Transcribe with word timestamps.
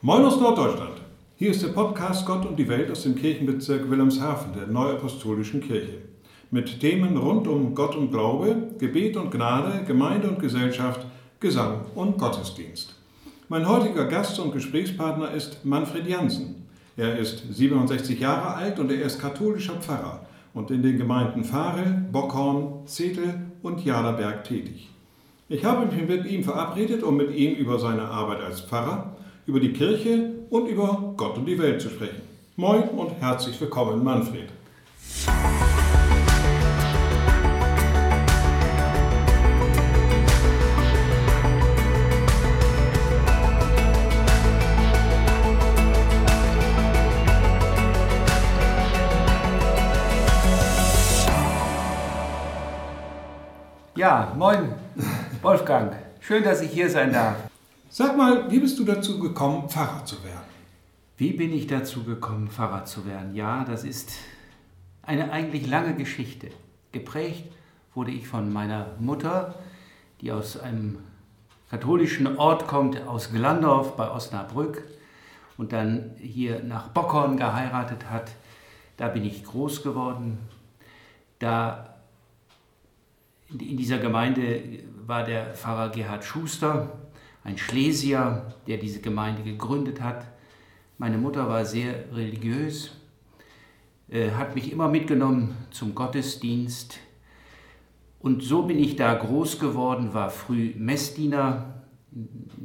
Moin 0.00 0.24
aus 0.24 0.38
Norddeutschland. 0.38 1.00
Hier 1.34 1.50
ist 1.50 1.60
der 1.60 1.70
Podcast 1.70 2.24
Gott 2.24 2.46
und 2.46 2.56
die 2.56 2.68
Welt 2.68 2.88
aus 2.88 3.02
dem 3.02 3.16
Kirchenbezirk 3.16 3.90
Wilhelmshaven 3.90 4.52
der 4.52 4.68
Neuapostolischen 4.68 5.60
Kirche. 5.60 5.98
Mit 6.52 6.78
Themen 6.78 7.16
rund 7.16 7.48
um 7.48 7.74
Gott 7.74 7.96
und 7.96 8.12
Glaube, 8.12 8.54
Gebet 8.78 9.16
und 9.16 9.32
Gnade, 9.32 9.84
Gemeinde 9.88 10.28
und 10.28 10.38
Gesellschaft, 10.38 11.04
Gesang 11.40 11.80
und 11.96 12.16
Gottesdienst. 12.16 12.94
Mein 13.48 13.68
heutiger 13.68 14.04
Gast 14.04 14.38
und 14.38 14.52
Gesprächspartner 14.52 15.32
ist 15.32 15.64
Manfred 15.64 16.06
Jansen. 16.06 16.68
Er 16.96 17.18
ist 17.18 17.52
67 17.52 18.20
Jahre 18.20 18.54
alt 18.54 18.78
und 18.78 18.92
er 18.92 19.02
ist 19.02 19.20
katholischer 19.20 19.80
Pfarrer 19.80 20.28
und 20.54 20.70
in 20.70 20.84
den 20.84 20.96
Gemeinden 20.96 21.42
Farel, 21.42 22.04
Bockhorn, 22.12 22.86
Zetel 22.86 23.34
und 23.64 23.84
Jaderberg 23.84 24.44
tätig. 24.44 24.90
Ich 25.48 25.64
habe 25.64 25.86
mich 25.86 26.06
mit 26.06 26.24
ihm 26.24 26.44
verabredet, 26.44 27.02
um 27.02 27.16
mit 27.16 27.34
ihm 27.34 27.56
über 27.56 27.80
seine 27.80 28.02
Arbeit 28.02 28.42
als 28.42 28.60
Pfarrer, 28.60 29.16
über 29.48 29.60
die 29.60 29.72
Kirche 29.72 30.30
und 30.50 30.66
über 30.66 31.14
Gott 31.16 31.38
und 31.38 31.46
die 31.46 31.58
Welt 31.58 31.80
zu 31.80 31.88
sprechen. 31.88 32.20
Moin 32.56 32.82
und 32.82 33.12
herzlich 33.18 33.58
willkommen, 33.58 34.04
Manfred. 34.04 34.50
Ja, 53.96 54.34
moin, 54.36 54.74
Wolfgang. 55.40 55.94
Schön, 56.20 56.44
dass 56.44 56.60
ich 56.60 56.70
hier 56.70 56.90
sein 56.90 57.14
darf. 57.14 57.47
Sag 57.90 58.18
mal, 58.18 58.50
wie 58.50 58.58
bist 58.60 58.78
du 58.78 58.84
dazu 58.84 59.18
gekommen, 59.18 59.66
Pfarrer 59.70 60.04
zu 60.04 60.22
werden? 60.22 60.44
Wie 61.16 61.32
bin 61.32 61.54
ich 61.54 61.66
dazu 61.66 62.04
gekommen, 62.04 62.48
Pfarrer 62.48 62.84
zu 62.84 63.06
werden? 63.06 63.34
Ja, 63.34 63.64
das 63.64 63.82
ist 63.82 64.12
eine 65.00 65.32
eigentlich 65.32 65.66
lange 65.66 65.94
Geschichte. 65.94 66.50
Geprägt 66.92 67.50
wurde 67.94 68.10
ich 68.10 68.28
von 68.28 68.52
meiner 68.52 68.88
Mutter, 68.98 69.54
die 70.20 70.30
aus 70.32 70.58
einem 70.58 70.98
katholischen 71.70 72.36
Ort 72.36 72.68
kommt, 72.68 73.00
aus 73.06 73.32
Glandorf 73.32 73.96
bei 73.96 74.10
Osnabrück 74.10 74.82
und 75.56 75.72
dann 75.72 76.10
hier 76.18 76.62
nach 76.62 76.88
Bockhorn 76.88 77.38
geheiratet 77.38 78.10
hat. 78.10 78.32
Da 78.98 79.08
bin 79.08 79.24
ich 79.24 79.44
groß 79.44 79.82
geworden. 79.82 80.36
Da 81.38 81.94
in 83.50 83.78
dieser 83.78 83.96
Gemeinde 83.96 84.62
war 85.06 85.24
der 85.24 85.54
Pfarrer 85.54 85.88
Gerhard 85.88 86.22
Schuster, 86.22 86.92
ein 87.48 87.56
Schlesier, 87.56 88.54
der 88.66 88.76
diese 88.76 89.00
Gemeinde 89.00 89.42
gegründet 89.42 90.02
hat. 90.02 90.26
Meine 90.98 91.16
Mutter 91.16 91.48
war 91.48 91.64
sehr 91.64 92.14
religiös, 92.14 92.90
äh, 94.10 94.32
hat 94.32 94.54
mich 94.54 94.70
immer 94.70 94.88
mitgenommen 94.88 95.56
zum 95.70 95.94
Gottesdienst. 95.94 96.98
Und 98.20 98.42
so 98.42 98.64
bin 98.64 98.78
ich 98.78 98.96
da 98.96 99.14
groß 99.14 99.60
geworden, 99.60 100.12
war 100.12 100.28
früh 100.28 100.74
Messdiener 100.76 101.84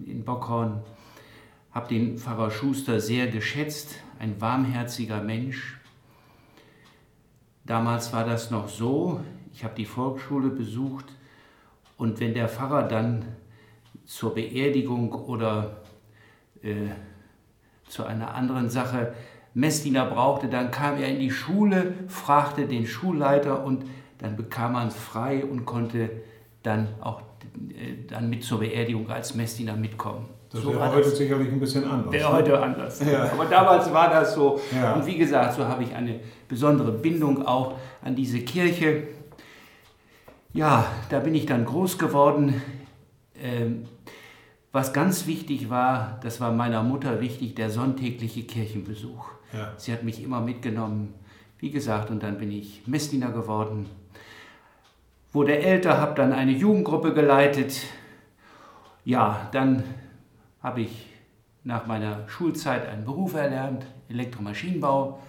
in 0.06 0.26
Bockhorn, 0.26 0.82
habe 1.72 1.88
den 1.88 2.18
Pfarrer 2.18 2.52
Schuster 2.52 3.00
sehr 3.00 3.28
geschätzt, 3.28 3.96
ein 4.20 4.42
warmherziger 4.42 5.22
Mensch. 5.22 5.80
Damals 7.66 8.12
war 8.12 8.26
das 8.26 8.52
noch 8.52 8.68
so, 8.68 9.22
ich 9.54 9.64
habe 9.64 9.76
die 9.76 9.86
Volksschule 9.86 10.50
besucht 10.50 11.06
und 11.96 12.20
wenn 12.20 12.34
der 12.34 12.50
Pfarrer 12.50 12.84
dann 12.84 13.24
zur 14.06 14.34
Beerdigung 14.34 15.14
oder 15.14 15.78
äh, 16.62 16.90
zu 17.88 18.06
einer 18.06 18.34
anderen 18.34 18.70
Sache 18.70 19.14
Messdiener 19.54 20.06
brauchte, 20.06 20.48
dann 20.48 20.72
kam 20.72 20.98
er 20.98 21.08
in 21.10 21.20
die 21.20 21.32
Schule, 21.32 21.94
fragte 22.08 22.66
den 22.66 22.88
Schulleiter 22.88 23.64
und 23.64 23.86
dann 24.18 24.36
bekam 24.36 24.74
man 24.74 24.90
frei 24.90 25.46
und 25.46 25.66
konnte 25.66 26.10
dann 26.64 26.88
auch 27.02 27.22
äh, 27.22 28.08
dann 28.08 28.30
mit 28.30 28.44
zur 28.44 28.60
Beerdigung 28.60 29.10
als 29.10 29.36
Messdiener 29.36 29.76
mitkommen. 29.76 30.28
Das 30.52 30.62
so 30.62 30.72
wäre 30.72 30.92
heute 30.92 31.10
das, 31.10 31.18
sicherlich 31.18 31.52
ein 31.52 31.60
bisschen 31.60 31.84
anders. 31.84 32.12
Wäre 32.12 32.30
ne? 32.30 32.36
heute 32.36 32.62
anders. 32.62 33.02
Ja. 33.04 33.32
Aber 33.32 33.46
damals 33.46 33.92
war 33.92 34.10
das 34.10 34.36
so. 34.36 34.60
Ja. 34.74 34.94
Und 34.94 35.06
wie 35.06 35.18
gesagt, 35.18 35.54
so 35.54 35.68
habe 35.68 35.84
ich 35.84 35.94
eine 35.94 36.20
besondere 36.48 36.92
Bindung 36.92 37.46
auch 37.46 37.76
an 38.02 38.16
diese 38.16 38.40
Kirche. 38.40 39.08
Ja, 40.54 40.86
da 41.10 41.20
bin 41.20 41.34
ich 41.34 41.48
dann 41.48 41.66
groß 41.66 41.98
geworden. 41.98 42.62
Ähm, 43.36 43.86
was 44.74 44.92
ganz 44.92 45.28
wichtig 45.28 45.70
war, 45.70 46.20
das 46.24 46.42
war 46.42 46.52
meiner 46.52 46.82
Mutter 46.82 47.22
wichtig, 47.22 47.54
der 47.56 47.70
sonntägliche 47.70 48.44
Kirchenbesuch. 48.44 49.30
Ja. 49.54 49.72
Sie 49.78 49.94
hat 49.94 50.04
mich 50.04 50.22
immer 50.22 50.42
mitgenommen, 50.42 51.14
wie 51.60 51.70
gesagt, 51.70 52.10
und 52.10 52.24
dann 52.24 52.40
bin 52.40 52.52
ich 52.52 52.82
Messdiener 52.88 53.32
geworden. 53.32 53.86
Wurde 55.32 55.60
älter, 55.60 56.00
habe 56.00 56.16
dann 56.16 56.34
eine 56.34 56.52
Jugendgruppe 56.52 57.14
geleitet. 57.14 57.84
Ja, 59.06 59.48
dann 59.52 59.84
habe 60.62 60.82
ich 60.82 61.06
nach 61.64 61.86
meiner 61.86 62.28
Schulzeit 62.28 62.88
einen 62.88 63.06
Beruf 63.06 63.36
erlernt, 63.36 63.86
Elektromaschinenbau. 64.10 65.20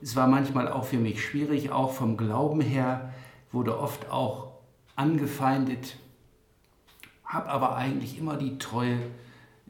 Es 0.00 0.16
war 0.16 0.28
manchmal 0.28 0.68
auch 0.68 0.84
für 0.84 0.98
mich 0.98 1.22
schwierig, 1.22 1.70
auch 1.72 1.92
vom 1.92 2.16
Glauben 2.16 2.62
her, 2.62 3.12
wurde 3.52 3.78
oft 3.78 4.10
auch 4.10 4.52
angefeindet, 4.96 5.98
habe 7.26 7.48
aber 7.50 7.76
eigentlich 7.76 8.18
immer 8.18 8.36
die 8.36 8.58
Treue 8.58 8.98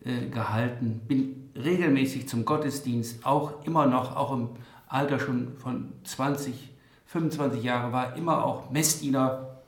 äh, 0.04 0.26
gehalten, 0.28 1.00
bin 1.08 1.50
regelmäßig 1.56 2.28
zum 2.28 2.44
Gottesdienst, 2.44 3.24
auch 3.24 3.64
immer 3.64 3.86
noch, 3.86 4.14
auch 4.14 4.32
im 4.32 4.50
Alter 4.88 5.18
schon 5.18 5.56
von 5.56 5.92
20, 6.04 6.70
25 7.06 7.62
Jahren, 7.62 7.92
war 7.92 8.14
immer 8.16 8.44
auch 8.44 8.70
Messdiener. 8.70 9.58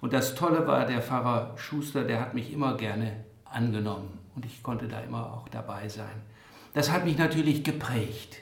Und 0.00 0.12
das 0.12 0.34
Tolle 0.34 0.66
war, 0.66 0.86
der 0.86 1.02
Pfarrer 1.02 1.56
Schuster, 1.56 2.04
der 2.04 2.20
hat 2.20 2.34
mich 2.34 2.52
immer 2.52 2.76
gerne 2.76 3.24
angenommen 3.44 4.18
und 4.34 4.46
ich 4.46 4.62
konnte 4.62 4.88
da 4.88 5.00
immer 5.00 5.32
auch 5.32 5.48
dabei 5.48 5.88
sein. 5.88 6.22
Das 6.74 6.90
hat 6.90 7.04
mich 7.04 7.18
natürlich 7.18 7.64
geprägt. 7.64 8.38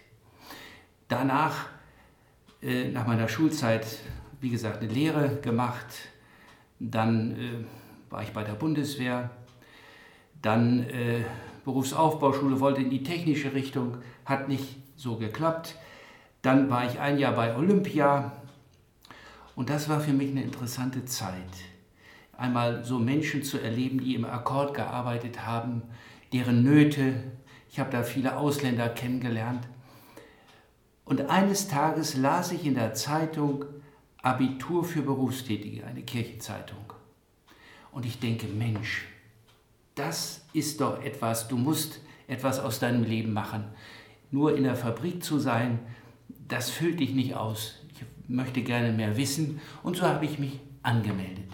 Danach, 1.08 1.66
äh, 2.62 2.90
nach 2.90 3.06
meiner 3.06 3.28
Schulzeit, 3.28 3.86
wie 4.40 4.50
gesagt, 4.50 4.82
eine 4.82 4.92
Lehre 4.92 5.36
gemacht. 5.36 5.86
Dann 6.78 7.36
äh, 7.36 7.64
war 8.10 8.22
ich 8.22 8.32
bei 8.32 8.44
der 8.44 8.54
Bundeswehr. 8.54 9.30
Dann 10.42 10.84
äh, 10.90 11.24
Berufsaufbauschule, 11.64 12.60
wollte 12.60 12.82
in 12.82 12.90
die 12.90 13.02
technische 13.02 13.52
Richtung, 13.54 13.98
hat 14.24 14.48
nicht 14.48 14.76
so 14.96 15.16
geklappt. 15.16 15.74
Dann 16.42 16.70
war 16.70 16.86
ich 16.86 17.00
ein 17.00 17.18
Jahr 17.18 17.32
bei 17.32 17.56
Olympia 17.56 18.32
und 19.56 19.70
das 19.70 19.88
war 19.88 20.00
für 20.00 20.12
mich 20.12 20.30
eine 20.30 20.42
interessante 20.42 21.04
Zeit. 21.06 21.32
Einmal 22.36 22.84
so 22.84 22.98
Menschen 22.98 23.42
zu 23.42 23.58
erleben, 23.58 23.98
die 23.98 24.14
im 24.14 24.24
Akkord 24.24 24.74
gearbeitet 24.74 25.46
haben, 25.46 25.82
deren 26.32 26.62
Nöte. 26.62 27.14
Ich 27.70 27.80
habe 27.80 27.90
da 27.90 28.02
viele 28.02 28.36
Ausländer 28.36 28.88
kennengelernt. 28.88 29.66
Und 31.04 31.30
eines 31.30 31.68
Tages 31.68 32.16
las 32.16 32.52
ich 32.52 32.66
in 32.66 32.74
der 32.74 32.94
Zeitung, 32.94 33.64
Abitur 34.22 34.84
für 34.84 35.02
Berufstätige, 35.02 35.86
eine 35.86 36.02
Kirchenzeitung. 36.02 36.85
Und 37.96 38.04
ich 38.04 38.18
denke, 38.20 38.46
Mensch, 38.46 39.06
das 39.94 40.44
ist 40.52 40.82
doch 40.82 41.02
etwas, 41.02 41.48
du 41.48 41.56
musst 41.56 42.02
etwas 42.28 42.60
aus 42.60 42.78
deinem 42.78 43.04
Leben 43.04 43.32
machen. 43.32 43.64
Nur 44.30 44.54
in 44.54 44.64
der 44.64 44.76
Fabrik 44.76 45.24
zu 45.24 45.38
sein, 45.38 45.78
das 46.46 46.68
füllt 46.68 47.00
dich 47.00 47.14
nicht 47.14 47.34
aus. 47.34 47.76
Ich 47.94 48.02
möchte 48.28 48.60
gerne 48.60 48.92
mehr 48.92 49.16
wissen 49.16 49.62
und 49.82 49.96
so 49.96 50.02
habe 50.02 50.26
ich 50.26 50.38
mich 50.38 50.60
angemeldet. 50.82 51.46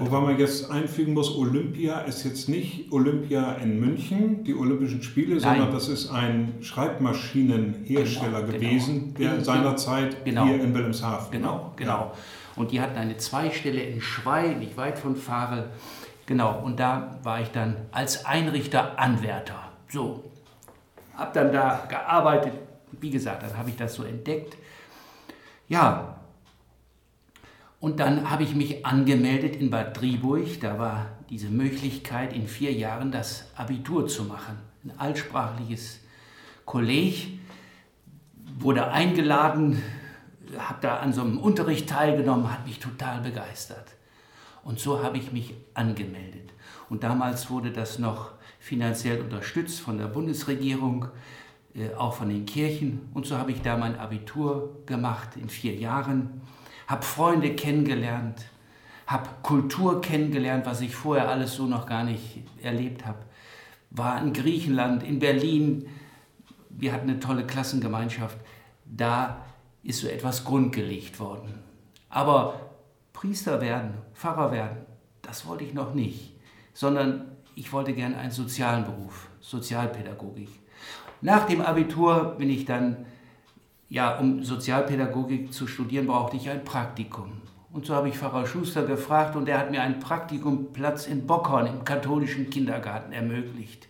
Wobei 0.00 0.20
man 0.20 0.36
jetzt 0.36 0.68
einfügen 0.68 1.14
muss, 1.14 1.32
Olympia 1.36 2.00
ist 2.00 2.24
jetzt 2.24 2.48
nicht 2.48 2.90
Olympia 2.90 3.52
in 3.54 3.78
München, 3.78 4.42
die 4.42 4.54
Olympischen 4.56 5.00
Spiele, 5.04 5.36
Nein. 5.36 5.42
sondern 5.42 5.70
das 5.70 5.86
ist 5.86 6.10
ein 6.10 6.54
Schreibmaschinenhersteller 6.60 8.42
genau, 8.42 8.52
gewesen, 8.52 9.14
genau. 9.14 9.30
der 9.30 9.44
seinerzeit 9.44 10.24
genau. 10.24 10.46
hier 10.46 10.60
in 10.60 10.74
Wilhelmshaven. 10.74 11.30
Genau, 11.30 11.72
genau. 11.76 11.90
Ja. 11.90 12.12
Und 12.56 12.70
die 12.70 12.80
hatten 12.80 12.96
eine 12.96 13.16
Zweistelle 13.16 13.82
in 13.82 14.00
Schwei, 14.00 14.48
nicht 14.54 14.76
weit 14.76 14.98
von 14.98 15.16
Farel. 15.16 15.70
Genau, 16.26 16.60
und 16.60 16.80
da 16.80 17.18
war 17.22 17.40
ich 17.40 17.50
dann 17.50 17.76
als 17.92 18.24
Einrichter 18.24 18.98
Anwärter. 18.98 19.72
So, 19.88 20.24
habe 21.16 21.32
dann 21.34 21.52
da 21.52 21.84
gearbeitet. 21.88 22.54
Wie 22.92 23.10
gesagt, 23.10 23.42
dann 23.42 23.56
habe 23.56 23.70
ich 23.70 23.76
das 23.76 23.94
so 23.94 24.04
entdeckt. 24.04 24.56
Ja, 25.68 26.16
und 27.84 28.00
dann 28.00 28.30
habe 28.30 28.44
ich 28.44 28.54
mich 28.54 28.86
angemeldet 28.86 29.56
in 29.56 29.70
Bad 29.70 30.00
Driburg. 30.00 30.60
Da 30.60 30.78
war 30.78 31.06
diese 31.28 31.48
Möglichkeit, 31.48 32.32
in 32.32 32.48
vier 32.48 32.72
Jahren 32.72 33.12
das 33.12 33.50
Abitur 33.56 34.06
zu 34.06 34.24
machen. 34.24 34.58
Ein 34.84 34.98
altsprachliches 34.98 36.00
Kolleg. 36.64 37.40
Wurde 38.58 38.90
eingeladen, 38.90 39.82
habe 40.58 40.78
da 40.80 40.98
an 40.98 41.12
so 41.12 41.22
einem 41.22 41.38
Unterricht 41.38 41.88
teilgenommen, 41.88 42.52
hat 42.52 42.66
mich 42.66 42.78
total 42.78 43.20
begeistert. 43.20 43.94
Und 44.64 44.80
so 44.80 45.02
habe 45.02 45.18
ich 45.18 45.32
mich 45.32 45.54
angemeldet. 45.74 46.50
Und 46.88 47.02
damals 47.02 47.50
wurde 47.50 47.70
das 47.70 47.98
noch 47.98 48.32
finanziell 48.58 49.20
unterstützt 49.20 49.80
von 49.80 49.98
der 49.98 50.06
Bundesregierung, 50.06 51.06
äh, 51.74 51.92
auch 51.94 52.14
von 52.14 52.28
den 52.28 52.46
Kirchen. 52.46 53.08
Und 53.12 53.26
so 53.26 53.36
habe 53.36 53.52
ich 53.52 53.60
da 53.60 53.76
mein 53.76 53.98
Abitur 53.98 54.82
gemacht 54.86 55.36
in 55.36 55.48
vier 55.48 55.74
Jahren, 55.74 56.40
habe 56.86 57.02
Freunde 57.02 57.54
kennengelernt, 57.54 58.46
habe 59.06 59.28
Kultur 59.42 60.00
kennengelernt, 60.00 60.64
was 60.66 60.80
ich 60.80 60.94
vorher 60.94 61.28
alles 61.28 61.54
so 61.54 61.66
noch 61.66 61.86
gar 61.86 62.04
nicht 62.04 62.42
erlebt 62.62 63.04
habe. 63.04 63.18
War 63.90 64.20
in 64.22 64.32
Griechenland, 64.32 65.02
in 65.02 65.18
Berlin. 65.18 65.86
Wir 66.70 66.92
hatten 66.92 67.10
eine 67.10 67.20
tolle 67.20 67.46
Klassengemeinschaft. 67.46 68.38
Da 68.84 69.44
ist 69.84 70.00
so 70.00 70.08
etwas 70.08 70.44
grundgelegt 70.44 71.20
worden. 71.20 71.62
Aber 72.08 72.60
Priester 73.12 73.60
werden, 73.60 73.94
Pfarrer 74.14 74.50
werden, 74.50 74.78
das 75.22 75.46
wollte 75.46 75.64
ich 75.64 75.74
noch 75.74 75.94
nicht, 75.94 76.32
sondern 76.72 77.36
ich 77.54 77.72
wollte 77.72 77.92
gern 77.92 78.14
einen 78.14 78.30
sozialen 78.30 78.84
Beruf, 78.84 79.28
Sozialpädagogik. 79.40 80.48
Nach 81.20 81.46
dem 81.46 81.60
Abitur 81.60 82.34
bin 82.36 82.50
ich 82.50 82.64
dann, 82.64 83.06
ja, 83.88 84.18
um 84.18 84.42
Sozialpädagogik 84.42 85.52
zu 85.52 85.66
studieren, 85.66 86.06
brauchte 86.06 86.36
ich 86.36 86.50
ein 86.50 86.64
Praktikum. 86.64 87.40
Und 87.72 87.86
so 87.86 87.94
habe 87.94 88.08
ich 88.08 88.16
Pfarrer 88.16 88.46
Schuster 88.46 88.84
gefragt 88.84 89.36
und 89.36 89.48
er 89.48 89.58
hat 89.58 89.70
mir 89.70 89.82
einen 89.82 90.00
Praktikumplatz 90.00 91.06
in 91.06 91.26
Bockhorn 91.26 91.66
im 91.66 91.84
katholischen 91.84 92.48
Kindergarten 92.50 93.12
ermöglicht. 93.12 93.88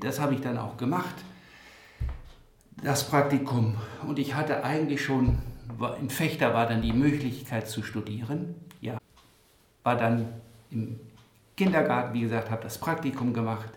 Das 0.00 0.20
habe 0.20 0.34
ich 0.34 0.40
dann 0.40 0.58
auch 0.58 0.76
gemacht, 0.76 1.14
das 2.82 3.08
Praktikum. 3.08 3.76
Und 4.06 4.18
ich 4.18 4.34
hatte 4.34 4.64
eigentlich 4.64 5.04
schon, 5.04 5.38
in 6.00 6.10
Fechter 6.10 6.54
war 6.54 6.66
dann 6.66 6.82
die 6.82 6.92
Möglichkeit 6.92 7.68
zu 7.68 7.82
studieren. 7.82 8.54
Ja, 8.80 8.98
war 9.82 9.96
dann 9.96 10.28
im 10.70 10.98
Kindergarten, 11.56 12.14
wie 12.14 12.22
gesagt, 12.22 12.50
habe 12.50 12.62
das 12.62 12.78
Praktikum 12.78 13.34
gemacht. 13.34 13.68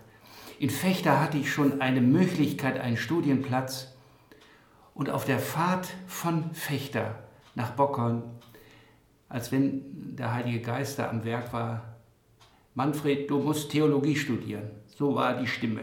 In 0.58 0.70
Fechter 0.70 1.20
hatte 1.20 1.36
ich 1.36 1.52
schon 1.52 1.80
eine 1.80 2.00
Möglichkeit, 2.00 2.80
einen 2.80 2.96
Studienplatz. 2.96 3.92
Und 4.94 5.10
auf 5.10 5.26
der 5.26 5.38
Fahrt 5.38 5.88
von 6.06 6.54
Fechter 6.54 7.16
nach 7.54 7.72
Bockhorn 7.72 8.22
als 9.28 9.52
wenn 9.52 10.16
der 10.16 10.32
Heilige 10.32 10.60
Geist 10.60 10.98
da 10.98 11.08
am 11.08 11.24
Werk 11.24 11.52
war. 11.52 11.96
Manfred, 12.74 13.28
du 13.30 13.38
musst 13.38 13.70
Theologie 13.70 14.16
studieren. 14.16 14.70
So 14.86 15.14
war 15.14 15.34
die 15.34 15.46
Stimme. 15.46 15.82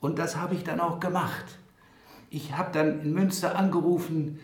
Und 0.00 0.18
das 0.18 0.36
habe 0.36 0.54
ich 0.54 0.64
dann 0.64 0.80
auch 0.80 1.00
gemacht. 1.00 1.44
Ich 2.34 2.52
habe 2.52 2.72
dann 2.72 3.00
in 3.00 3.12
Münster 3.12 3.56
angerufen 3.56 4.40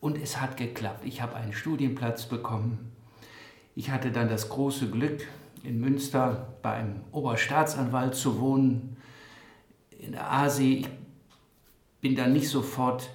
und 0.00 0.18
es 0.18 0.38
hat 0.38 0.58
geklappt. 0.58 1.06
Ich 1.06 1.22
habe 1.22 1.34
einen 1.34 1.54
Studienplatz 1.54 2.26
bekommen. 2.26 2.92
Ich 3.74 3.90
hatte 3.90 4.12
dann 4.12 4.28
das 4.28 4.50
große 4.50 4.90
Glück, 4.90 5.26
in 5.62 5.80
Münster 5.80 6.58
beim 6.60 7.00
Oberstaatsanwalt 7.12 8.14
zu 8.14 8.38
wohnen, 8.38 8.98
in 9.98 10.12
der 10.12 10.30
Aasee. 10.30 10.80
Ich 10.80 10.88
bin 12.02 12.16
dann 12.16 12.34
nicht 12.34 12.50
sofort 12.50 13.08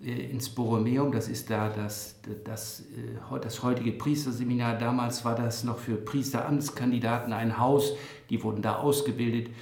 äh, 0.00 0.30
ins 0.30 0.48
Borromeum, 0.48 1.10
das 1.10 1.26
ist 1.26 1.50
da 1.50 1.70
das, 1.70 2.20
das, 2.44 2.82
äh, 2.82 3.40
das 3.40 3.64
heutige 3.64 3.90
Priesterseminar. 3.90 4.78
Damals 4.78 5.24
war 5.24 5.34
das 5.34 5.64
noch 5.64 5.78
für 5.78 5.96
Priesteramtskandidaten 5.96 7.32
ein 7.32 7.58
Haus, 7.58 7.94
die 8.30 8.44
wurden 8.44 8.62
da 8.62 8.76
ausgebildet, 8.76 9.52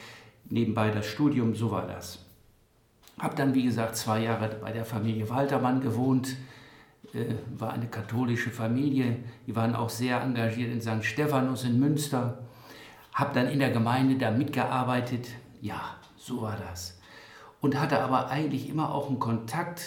nebenbei 0.51 0.91
das 0.91 1.07
Studium, 1.07 1.55
so 1.55 1.71
war 1.71 1.87
das. 1.87 2.28
Habe 3.19 3.35
dann, 3.35 3.55
wie 3.55 3.65
gesagt, 3.65 3.97
zwei 3.97 4.23
Jahre 4.23 4.49
bei 4.61 4.73
der 4.73 4.85
Familie 4.85 5.29
Waltermann 5.29 5.81
gewohnt, 5.81 6.37
äh, 7.13 7.35
war 7.57 7.73
eine 7.73 7.87
katholische 7.87 8.51
Familie, 8.51 9.17
die 9.47 9.57
waren 9.57 9.75
auch 9.75 9.89
sehr 9.89 10.21
engagiert 10.21 10.71
in 10.71 10.81
St. 10.81 11.05
Stephanus 11.05 11.65
in 11.65 11.79
Münster. 11.79 12.39
Habe 13.13 13.35
dann 13.35 13.49
in 13.49 13.59
der 13.59 13.71
Gemeinde 13.71 14.17
da 14.17 14.31
mitgearbeitet, 14.31 15.29
ja, 15.61 15.97
so 16.17 16.43
war 16.43 16.57
das. 16.69 17.01
Und 17.61 17.81
hatte 17.81 18.01
aber 18.01 18.29
eigentlich 18.29 18.69
immer 18.69 18.95
auch 18.95 19.09
einen 19.09 19.19
Kontakt 19.19 19.83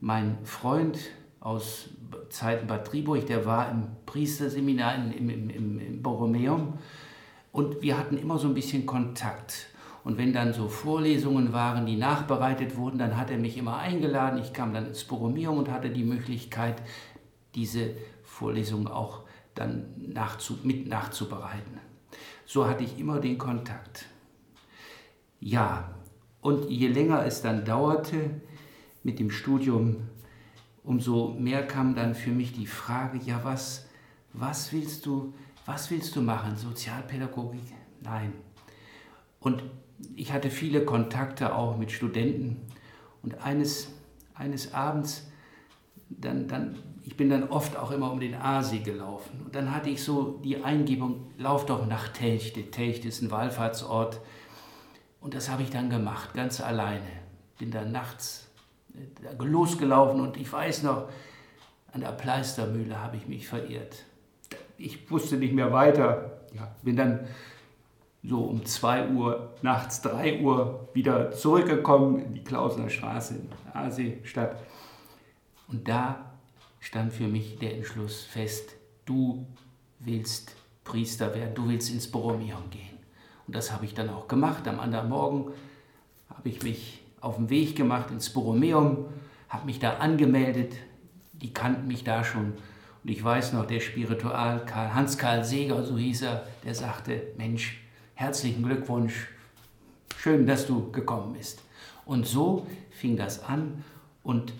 mein 0.00 0.38
Freund 0.44 0.98
aus 1.40 1.90
Zeiten 2.28 2.66
Bad 2.66 2.86
Triburg, 2.86 3.26
der 3.26 3.44
war 3.46 3.70
im 3.70 3.88
Priesterseminar 4.06 4.94
im, 4.96 5.12
im, 5.12 5.50
im, 5.50 5.78
im 5.78 6.02
Borromeum 6.02 6.78
und 7.52 7.82
wir 7.82 7.98
hatten 7.98 8.16
immer 8.16 8.38
so 8.38 8.48
ein 8.48 8.54
bisschen 8.54 8.86
Kontakt. 8.86 9.68
Und 10.04 10.18
wenn 10.18 10.32
dann 10.32 10.52
so 10.52 10.68
Vorlesungen 10.68 11.52
waren, 11.52 11.86
die 11.86 11.96
nachbereitet 11.96 12.76
wurden, 12.76 12.98
dann 12.98 13.16
hat 13.16 13.30
er 13.30 13.38
mich 13.38 13.56
immer 13.56 13.76
eingeladen. 13.78 14.40
Ich 14.40 14.52
kam 14.52 14.74
dann 14.74 14.86
ins 14.86 15.04
Borromeum 15.04 15.58
und 15.58 15.70
hatte 15.70 15.90
die 15.90 16.02
Möglichkeit, 16.02 16.82
diese 17.54 17.90
Vorlesungen 18.22 18.88
auch 18.88 19.22
dann 19.54 19.86
nachzu, 19.96 20.58
mit 20.64 20.88
nachzubereiten. 20.88 21.78
So 22.44 22.66
hatte 22.66 22.84
ich 22.84 22.98
immer 22.98 23.20
den 23.20 23.38
Kontakt. 23.38 24.06
Ja, 25.38 25.94
und 26.40 26.68
je 26.68 26.88
länger 26.88 27.24
es 27.24 27.42
dann 27.42 27.64
dauerte, 27.64 28.30
mit 29.04 29.18
dem 29.18 29.30
Studium, 29.30 30.08
umso 30.84 31.34
mehr 31.38 31.66
kam 31.66 31.94
dann 31.94 32.14
für 32.14 32.30
mich 32.30 32.52
die 32.52 32.66
Frage, 32.66 33.18
ja, 33.24 33.40
was, 33.42 33.86
was 34.32 34.72
willst 34.72 35.06
du, 35.06 35.34
was 35.66 35.90
willst 35.90 36.14
du 36.16 36.22
machen? 36.22 36.56
Sozialpädagogik? 36.56 37.72
Nein. 38.00 38.32
Und 39.40 39.62
ich 40.16 40.32
hatte 40.32 40.50
viele 40.50 40.84
Kontakte 40.84 41.54
auch 41.54 41.76
mit 41.76 41.92
Studenten 41.92 42.60
und 43.22 43.42
eines, 43.42 43.88
eines 44.34 44.74
Abends, 44.74 45.30
dann, 46.08 46.48
dann, 46.48 46.78
ich 47.02 47.16
bin 47.16 47.30
dann 47.30 47.48
oft 47.48 47.76
auch 47.76 47.90
immer 47.90 48.12
um 48.12 48.20
den 48.20 48.34
Aasee 48.34 48.80
gelaufen 48.80 49.40
und 49.44 49.54
dann 49.54 49.74
hatte 49.74 49.90
ich 49.90 50.02
so 50.02 50.40
die 50.44 50.62
Eingebung, 50.62 51.30
lauf 51.38 51.66
doch 51.66 51.86
nach 51.86 52.08
Telchte. 52.08 52.70
Telchte 52.70 53.08
ist 53.08 53.22
ein 53.22 53.30
Wallfahrtsort 53.30 54.20
und 55.20 55.34
das 55.34 55.48
habe 55.50 55.62
ich 55.62 55.70
dann 55.70 55.88
gemacht, 55.90 56.34
ganz 56.34 56.60
alleine. 56.60 57.06
Bin 57.58 57.70
dann 57.70 57.92
nachts 57.92 58.48
losgelaufen 59.38 60.20
und 60.20 60.36
ich 60.36 60.52
weiß 60.52 60.82
noch, 60.82 61.08
an 61.92 62.00
der 62.00 62.12
Pleistermühle 62.12 63.00
habe 63.00 63.16
ich 63.16 63.28
mich 63.28 63.46
verirrt. 63.46 64.04
Ich 64.78 65.10
wusste 65.10 65.36
nicht 65.36 65.52
mehr 65.52 65.72
weiter. 65.72 66.40
Ja, 66.54 66.74
bin 66.82 66.96
dann 66.96 67.20
so 68.24 68.38
um 68.38 68.64
2 68.64 69.08
Uhr, 69.08 69.54
nachts 69.62 70.00
3 70.02 70.40
Uhr 70.40 70.88
wieder 70.92 71.32
zurückgekommen 71.32 72.20
in 72.20 72.34
die 72.34 72.44
Klausener 72.44 72.88
Straße 72.88 73.34
in 73.34 73.48
Aasee-Stadt. 73.72 74.56
Und 75.68 75.88
da 75.88 76.32
stand 76.78 77.12
für 77.12 77.26
mich 77.26 77.58
der 77.58 77.76
Entschluss 77.76 78.22
fest, 78.22 78.76
du 79.04 79.46
willst 79.98 80.54
Priester 80.84 81.34
werden, 81.34 81.54
du 81.54 81.68
willst 81.68 81.90
ins 81.90 82.10
Borromeum 82.10 82.70
gehen. 82.70 82.98
Und 83.46 83.56
das 83.56 83.72
habe 83.72 83.84
ich 83.84 83.94
dann 83.94 84.08
auch 84.08 84.28
gemacht. 84.28 84.66
Am 84.68 84.78
anderen 84.78 85.08
Morgen 85.08 85.52
habe 86.28 86.48
ich 86.48 86.62
mich 86.62 87.02
auf 87.20 87.36
den 87.36 87.50
Weg 87.50 87.76
gemacht 87.76 88.10
ins 88.10 88.30
Borromeum, 88.30 89.06
habe 89.48 89.66
mich 89.66 89.78
da 89.78 89.94
angemeldet. 89.98 90.74
Die 91.32 91.52
kannten 91.52 91.88
mich 91.88 92.04
da 92.04 92.22
schon. 92.22 92.54
Und 93.02 93.10
ich 93.10 93.22
weiß 93.22 93.52
noch, 93.52 93.66
der 93.66 93.80
Spiritual 93.80 94.64
Hans-Karl 94.72 95.44
Seger, 95.44 95.82
so 95.82 95.98
hieß 95.98 96.22
er, 96.22 96.46
der 96.64 96.74
sagte, 96.74 97.22
Mensch, 97.36 97.81
herzlichen 98.22 98.62
Glückwunsch, 98.62 99.26
schön, 100.16 100.46
dass 100.46 100.68
du 100.68 100.92
gekommen 100.92 101.32
bist. 101.32 101.60
Und 102.06 102.24
so 102.24 102.68
fing 102.92 103.16
das 103.16 103.42
an 103.42 103.82
und 104.22 104.52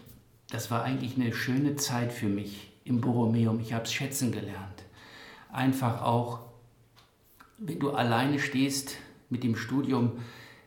das 0.50 0.72
war 0.72 0.82
eigentlich 0.82 1.14
eine 1.14 1.32
schöne 1.32 1.76
Zeit 1.76 2.12
für 2.12 2.26
mich 2.26 2.72
im 2.82 3.00
Borromeum. 3.00 3.60
Ich 3.60 3.72
habe 3.72 3.84
es 3.84 3.92
schätzen 3.92 4.32
gelernt. 4.32 4.82
Einfach 5.52 6.02
auch, 6.02 6.40
wenn 7.58 7.78
du 7.78 7.90
alleine 7.90 8.40
stehst 8.40 8.96
mit 9.30 9.44
dem 9.44 9.54
Studium, 9.54 10.10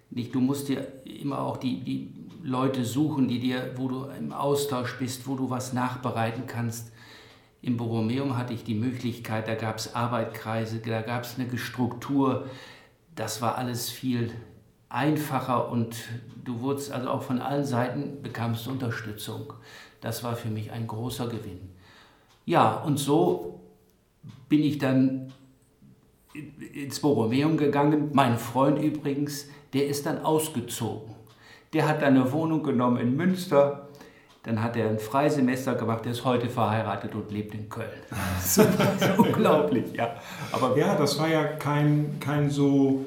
nicht, 0.09 0.33
du 0.33 0.39
musst 0.39 0.69
dir 0.69 0.87
immer 1.03 1.39
auch 1.39 1.57
die, 1.57 1.81
die 1.81 2.13
Leute 2.43 2.85
suchen, 2.85 3.27
die 3.27 3.41
dir, 3.41 3.73
wo 3.75 3.89
du 3.89 4.05
im 4.05 4.31
Austausch 4.31 4.97
bist, 4.99 5.27
wo 5.27 5.35
du 5.35 5.49
was 5.49 5.73
nachbereiten 5.73 6.47
kannst. 6.47 6.93
Im 7.61 7.75
Borromeum 7.75 8.37
hatte 8.37 8.53
ich 8.53 8.63
die 8.63 8.75
Möglichkeit, 8.75 9.49
da 9.49 9.55
gab 9.55 9.79
es 9.79 9.95
Arbeitkreise, 9.95 10.79
da 10.79 11.01
gab 11.01 11.23
es 11.23 11.37
eine 11.37 11.57
Struktur. 11.57 12.47
Das 13.15 13.41
war 13.41 13.57
alles 13.57 13.89
viel 13.89 14.31
einfacher 14.89 15.69
und 15.71 15.95
du 16.43 16.61
wurdest 16.61 16.91
also 16.91 17.09
auch 17.09 17.23
von 17.23 17.39
allen 17.41 17.65
Seiten 17.65 18.21
bekamst 18.21 18.67
Unterstützung. 18.67 19.53
Das 20.01 20.23
war 20.23 20.35
für 20.35 20.49
mich 20.49 20.71
ein 20.71 20.87
großer 20.87 21.27
Gewinn. 21.27 21.69
Ja, 22.45 22.75
und 22.75 22.97
so 22.97 23.59
bin 24.49 24.61
ich 24.61 24.77
dann 24.77 25.33
ins 26.73 26.99
Borromeum 26.99 27.57
gegangen. 27.57 28.09
Mein 28.13 28.37
Freund 28.37 28.81
übrigens, 28.81 29.47
der 29.73 29.87
ist 29.87 30.05
dann 30.05 30.23
ausgezogen. 30.23 31.15
Der 31.73 31.87
hat 31.87 32.03
eine 32.03 32.31
Wohnung 32.31 32.63
genommen 32.63 32.97
in 32.97 33.15
Münster. 33.15 33.84
Dann 34.45 34.61
hat 34.61 34.77
er 34.77 34.89
ein 34.89 34.99
Freisemester 34.99 35.75
gemacht, 35.75 36.05
der 36.05 36.11
ist 36.11 36.23
heute 36.23 36.49
verheiratet 36.49 37.15
und 37.15 37.31
lebt 37.31 37.53
in 37.55 37.67
Köln. 37.67 37.89
unglaublich, 39.17 39.93
ja. 39.93 40.15
Aber 40.51 40.77
ja, 40.77 40.95
das 40.95 41.17
war 41.19 41.27
ja 41.27 41.43
kein, 41.43 42.17
kein 42.19 42.49
so 42.49 43.05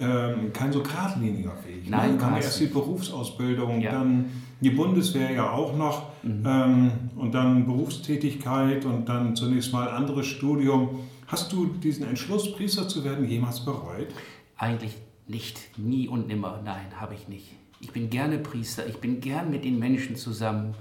ähm, 0.00 0.52
kein 0.52 0.72
so 0.72 0.82
geradliniger 0.82 1.52
Weg. 1.66 1.84
Ne? 1.84 1.90
Nein, 1.90 2.10
dann 2.10 2.18
kam 2.18 2.36
erst 2.36 2.60
die 2.60 2.66
Berufsausbildung, 2.66 3.80
ja. 3.80 3.92
dann 3.92 4.30
die 4.60 4.70
Bundeswehr 4.70 5.32
ja 5.32 5.50
auch 5.50 5.76
noch 5.76 6.10
mhm. 6.22 6.44
ähm, 6.46 6.92
und 7.16 7.32
dann 7.34 7.66
Berufstätigkeit 7.66 8.84
und 8.84 9.08
dann 9.08 9.34
zunächst 9.34 9.72
mal 9.72 9.88
anderes 9.88 10.26
Studium. 10.26 11.00
Hast 11.26 11.52
du 11.52 11.66
diesen 11.66 12.06
Entschluss, 12.06 12.52
Priester 12.54 12.88
zu 12.88 13.04
werden, 13.04 13.28
jemals 13.28 13.64
bereut? 13.64 14.08
Eigentlich 14.56 14.96
nicht, 15.26 15.58
nie 15.76 16.08
und 16.08 16.28
nimmer. 16.28 16.60
Nein, 16.64 16.86
habe 17.00 17.14
ich 17.14 17.28
nicht. 17.28 17.54
Ich 17.80 17.92
bin 17.92 18.10
gerne 18.10 18.38
Priester, 18.38 18.86
ich 18.86 18.98
bin 18.98 19.20
gern 19.20 19.50
mit 19.50 19.64
den 19.64 19.78
Menschen 19.78 20.16
zusammen. 20.16 20.74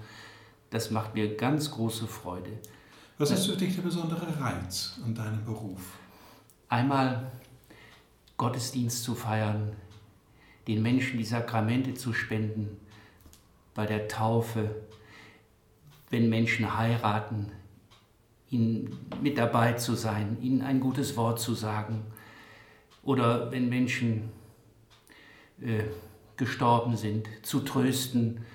Das 0.69 0.91
macht 0.91 1.13
mir 1.13 1.35
ganz 1.35 1.71
große 1.71 2.07
Freude. 2.07 2.51
Was 3.17 3.31
ist 3.31 3.45
für 3.45 3.55
dich 3.55 3.75
der 3.75 3.83
besondere 3.83 4.39
Reiz 4.39 4.99
an 5.03 5.15
deinem 5.15 5.43
Beruf? 5.45 5.81
Einmal 6.69 7.31
Gottesdienst 8.37 9.03
zu 9.03 9.15
feiern, 9.15 9.71
den 10.67 10.81
Menschen 10.81 11.17
die 11.17 11.25
Sakramente 11.25 11.93
zu 11.93 12.13
spenden, 12.13 12.77
bei 13.73 13.85
der 13.85 14.07
Taufe, 14.07 14.75
wenn 16.09 16.29
Menschen 16.29 16.77
heiraten, 16.77 17.51
ihnen 18.49 18.97
mit 19.21 19.37
dabei 19.37 19.73
zu 19.73 19.95
sein, 19.95 20.37
ihnen 20.41 20.61
ein 20.61 20.79
gutes 20.79 21.17
Wort 21.17 21.39
zu 21.39 21.53
sagen. 21.53 22.03
Oder 23.03 23.51
wenn 23.51 23.69
Menschen 23.69 24.29
äh, 25.61 25.83
gestorben 26.37 26.95
sind, 26.95 27.27
zu 27.41 27.59
trösten. 27.59 28.45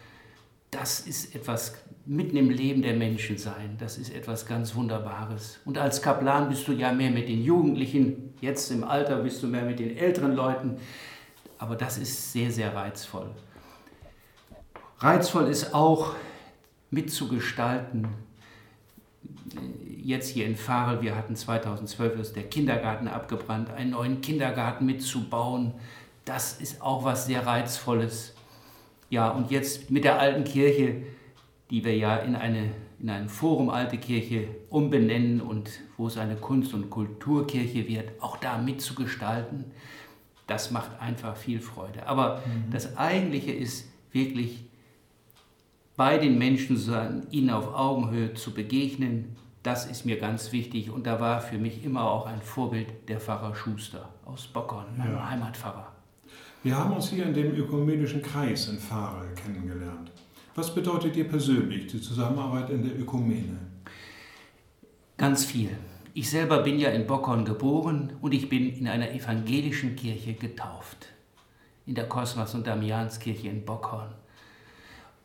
Das 0.71 1.01
ist 1.01 1.35
etwas 1.35 1.75
mitten 2.05 2.37
im 2.37 2.51
Leben 2.51 2.83
der 2.83 2.95
Menschen 2.95 3.39
sein. 3.39 3.77
Das 3.79 3.99
ist 3.99 4.15
etwas 4.15 4.47
ganz 4.47 4.75
Wunderbares. 4.75 5.61
Und 5.65 5.79
als 5.79 6.03
Kaplan 6.03 6.49
bist 6.49 6.67
du 6.67 6.73
ja 6.73 6.93
mehr 6.93 7.11
mit 7.11 7.29
den 7.29 7.43
Jugendlichen, 7.43 8.35
jetzt 8.41 8.71
im 8.71 8.85
Alter 8.85 9.17
bist 9.19 9.43
du 9.43 9.47
mehr 9.47 9.65
mit 9.65 9.79
den 9.79 9.97
älteren 9.97 10.35
Leuten. 10.35 10.79
Aber 11.59 11.77
das 11.77 11.99
ist 11.99 12.33
sehr, 12.33 12.51
sehr 12.51 12.75
reizvoll. 12.75 13.31
Reizvoll 14.99 15.49
ist 15.49 15.75
auch 15.75 16.15
mitzugestalten. 16.91 18.09
Jetzt 19.85 20.29
hier 20.29 20.47
in 20.47 20.57
Farel, 20.57 21.03
wir 21.03 21.15
hatten 21.15 21.37
2012 21.37 22.19
ist 22.19 22.37
der 22.37 22.45
Kindergarten 22.45 23.07
abgebrannt, 23.07 23.71
einen 23.71 23.91
neuen 23.91 24.21
Kindergarten 24.21 24.87
mitzubauen. 24.87 25.75
Das 26.25 26.61
ist 26.61 26.81
auch 26.81 27.05
was 27.05 27.27
sehr 27.27 27.47
Reizvolles. 27.47 28.35
Ja, 29.11 29.31
und 29.31 29.51
jetzt 29.51 29.91
mit 29.91 30.05
der 30.05 30.19
alten 30.19 30.45
Kirche, 30.45 31.03
die 31.71 31.85
wir 31.85 31.97
ja 31.97 32.17
in, 32.17 32.37
eine, 32.37 32.71
in 32.99 33.11
ein 33.11 33.29
Forum 33.29 33.71
Alte 33.71 33.99
Kirche 33.99 34.49
umbenennen 34.71 35.41
und 35.41 35.71
wo 35.97 36.07
es 36.07 36.17
eine 36.17 36.37
Kunst- 36.37 36.75
und 36.75 36.91
Kulturkirche 36.91 37.89
wird, 37.89 38.23
auch 38.23 38.37
da 38.37 38.59
mitzugestalten, 38.59 39.65
das 40.47 40.71
macht 40.71 41.01
einfach 41.01 41.37
viel 41.37 41.61
Freude. 41.61 42.07
Aber 42.07 42.37
mhm. 42.39 42.71
das 42.71 42.97
Eigentliche 42.97 43.53
ist 43.53 43.89
wirklich 44.13 44.65
bei 45.97 46.19
den 46.19 46.39
Menschen 46.39 46.77
zu 46.77 46.83
sein, 46.83 47.27
ihnen 47.31 47.51
auf 47.51 47.75
Augenhöhe 47.75 48.35
zu 48.35 48.53
begegnen, 48.53 49.37
das 49.63 49.87
ist 49.87 50.05
mir 50.05 50.19
ganz 50.19 50.53
wichtig. 50.53 50.91
Und 50.91 51.07
da 51.07 51.21
war 51.21 51.41
für 51.41 51.59
mich 51.59 51.85
immer 51.85 52.11
auch 52.11 52.27
ein 52.27 52.43
Vorbild 52.43 53.09
der 53.09 53.21
Pfarrer 53.21 53.55
Schuster 53.55 54.09
aus 54.25 54.47
Bockern, 54.47 54.87
meinem 54.97 55.15
ja. 55.15 55.31
Heimatpfarrer. 55.31 55.92
Wir 56.65 56.79
haben 56.79 56.93
uns 56.93 57.11
hier 57.11 57.27
in 57.27 57.35
dem 57.35 57.57
ökumenischen 57.57 58.23
Kreis 58.23 58.69
in 58.69 58.79
Farel 58.79 59.29
kennengelernt. 59.35 60.13
Was 60.55 60.73
bedeutet 60.73 61.17
dir 61.17 61.27
persönlich 61.27 61.89
die 61.89 62.01
Zusammenarbeit 62.01 62.71
in 62.71 62.85
der 62.85 62.97
Ökumene? 63.01 63.59
Ganz 65.17 65.45
viel. 65.45 65.71
Ich 66.15 66.31
selber 66.31 66.63
bin 66.63 66.79
ja 66.79 66.91
in 66.91 67.09
Bockern 67.09 67.45
geboren 67.45 68.13
und 68.21 68.33
ich 68.33 68.49
bin 68.49 68.73
in 68.73 68.87
einer 68.87 69.11
evangelischen 69.11 69.97
Kirche 69.97 70.35
getauft. 70.35 71.09
In 71.85 71.97
der 71.97 72.09
Kosmas- 72.09 72.55
und 72.55 72.65
Damianskirche 72.65 73.49
in 73.49 73.65
Bockhorn. 73.65 74.15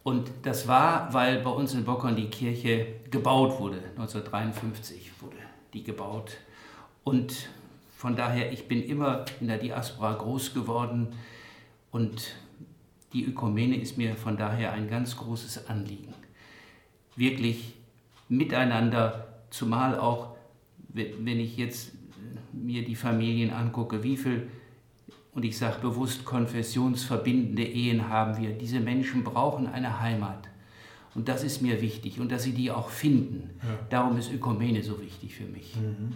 Und 0.01 0.31
das 0.41 0.67
war, 0.67 1.13
weil 1.13 1.41
bei 1.41 1.51
uns 1.51 1.75
in 1.75 1.83
Bockern 1.83 2.15
die 2.15 2.29
Kirche 2.29 2.87
gebaut 3.11 3.59
wurde. 3.59 3.77
1953 3.95 5.11
wurde 5.21 5.37
die 5.73 5.83
gebaut. 5.83 6.31
Und 7.03 7.49
von 7.97 8.15
daher, 8.15 8.51
ich 8.53 8.67
bin 8.67 8.83
immer 8.83 9.25
in 9.41 9.47
der 9.47 9.57
Diaspora 9.57 10.13
groß 10.13 10.53
geworden 10.53 11.07
und 11.89 12.35
die 13.11 13.25
Ökumene 13.25 13.75
ist 13.75 13.97
mir 13.97 14.15
von 14.15 14.37
daher 14.37 14.71
ein 14.73 14.87
ganz 14.87 15.17
großes 15.17 15.67
Anliegen. 15.67 16.13
Wirklich 17.15 17.73
miteinander, 18.29 19.39
zumal 19.49 19.97
auch, 19.97 20.35
wenn 20.89 21.39
ich 21.39 21.57
jetzt 21.57 21.93
mir 22.53 22.85
die 22.85 22.95
Familien 22.95 23.49
angucke, 23.49 24.03
wie 24.03 24.15
viel 24.15 24.47
und 25.33 25.43
ich 25.43 25.57
sage 25.57 25.79
bewusst, 25.81 26.23
konfessionsverbindende 26.23 27.63
Ehen 27.63 28.09
haben 28.09 28.39
wir. 28.39 28.51
Diese 28.51 28.79
Menschen 28.79 29.23
brauchen 29.23 29.65
eine 29.65 29.99
Heimat. 29.99 30.49
Und 31.15 31.29
das 31.29 31.43
ist 31.43 31.63
mir 31.63 31.81
wichtig 31.81 32.19
und 32.19 32.31
dass 32.31 32.43
sie 32.43 32.53
die 32.53 32.69
auch 32.69 32.89
finden. 32.89 33.49
Ja. 33.63 33.79
Darum 33.89 34.19
ist 34.19 34.31
Ökumene 34.31 34.83
so 34.83 35.01
wichtig 35.01 35.33
für 35.33 35.45
mich. 35.45 35.75
Mhm. 35.75 36.13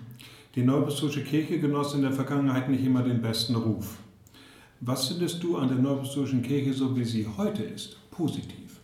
Die 0.55 0.63
Neuapostolische 0.63 1.23
Kirche 1.23 1.59
genoss 1.59 1.93
in 1.93 2.01
der 2.01 2.11
Vergangenheit 2.11 2.67
nicht 2.67 2.85
immer 2.85 3.03
den 3.03 3.21
besten 3.21 3.55
Ruf. 3.55 3.97
Was 4.81 5.07
findest 5.07 5.41
du 5.41 5.57
an 5.57 5.69
der 5.69 5.77
Neuapostolischen 5.77 6.41
Kirche, 6.41 6.73
so 6.73 6.97
wie 6.97 7.05
sie 7.05 7.25
heute 7.37 7.63
ist, 7.63 7.97
positiv? 8.11 8.81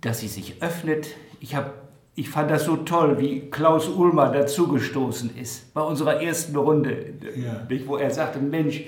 Dass 0.00 0.20
sie 0.20 0.28
sich 0.28 0.62
öffnet. 0.62 1.08
Ich 1.40 1.56
habe 1.56 1.72
ich 2.14 2.28
fand 2.28 2.50
das 2.50 2.66
so 2.66 2.76
toll, 2.76 3.18
wie 3.18 3.50
Klaus 3.50 3.88
Ullmer 3.88 4.30
dazugestoßen 4.30 5.34
ist 5.34 5.72
bei 5.72 5.80
unserer 5.80 6.22
ersten 6.22 6.54
Runde, 6.54 7.14
ja. 7.34 7.66
wo 7.86 7.96
er 7.96 8.10
sagte, 8.10 8.38
Mensch, 8.38 8.82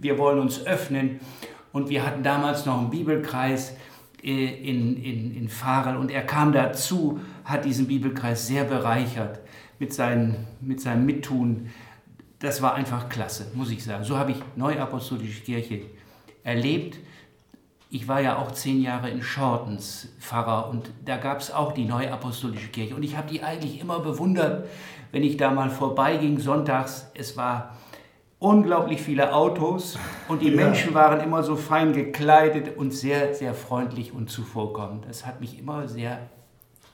wir 0.00 0.18
wollen 0.18 0.40
uns 0.40 0.66
öffnen. 0.66 1.20
Und 1.72 1.88
wir 1.90 2.04
hatten 2.04 2.24
damals 2.24 2.66
noch 2.66 2.78
einen 2.78 2.90
Bibelkreis 2.90 3.74
äh, 4.22 4.46
in, 4.68 5.00
in, 5.00 5.36
in 5.36 5.48
Farel 5.48 5.96
und 5.96 6.10
er 6.10 6.22
kam 6.22 6.52
dazu, 6.52 7.20
hat 7.44 7.64
diesen 7.64 7.86
Bibelkreis 7.86 8.48
sehr 8.48 8.64
bereichert 8.64 9.38
mit, 9.78 9.92
seinen, 9.92 10.46
mit 10.60 10.80
seinem 10.80 11.06
Mittun. 11.06 11.70
Das 12.38 12.62
war 12.62 12.74
einfach 12.74 13.08
klasse, 13.08 13.50
muss 13.54 13.70
ich 13.70 13.82
sagen. 13.84 14.04
So 14.04 14.18
habe 14.18 14.32
ich 14.32 14.38
Neuapostolische 14.56 15.42
Kirche 15.42 15.82
erlebt 16.42 16.98
ich 17.90 18.08
war 18.08 18.20
ja 18.20 18.38
auch 18.38 18.52
zehn 18.52 18.82
Jahre 18.82 19.10
in 19.10 19.22
Shortens 19.22 20.08
Pfarrer 20.18 20.68
und 20.68 20.90
da 21.04 21.16
gab 21.16 21.40
es 21.40 21.52
auch 21.52 21.72
die 21.72 21.84
Neuapostolische 21.84 22.68
Kirche. 22.68 22.96
Und 22.96 23.02
ich 23.02 23.16
habe 23.16 23.28
die 23.28 23.42
eigentlich 23.42 23.80
immer 23.80 24.00
bewundert, 24.00 24.68
wenn 25.12 25.22
ich 25.22 25.36
da 25.36 25.50
mal 25.50 25.70
vorbeiging 25.70 26.38
sonntags. 26.38 27.10
Es 27.14 27.36
war 27.36 27.76
unglaublich 28.38 29.00
viele 29.00 29.32
Autos 29.32 29.98
und 30.28 30.42
die 30.42 30.50
ja. 30.50 30.56
Menschen 30.56 30.94
waren 30.94 31.20
immer 31.20 31.42
so 31.42 31.56
fein 31.56 31.92
gekleidet 31.92 32.76
und 32.76 32.90
sehr, 32.90 33.34
sehr 33.34 33.54
freundlich 33.54 34.12
und 34.12 34.30
zuvorkommend. 34.30 35.06
Das 35.08 35.24
hat 35.24 35.40
mich 35.40 35.58
immer 35.58 35.88
sehr 35.88 36.18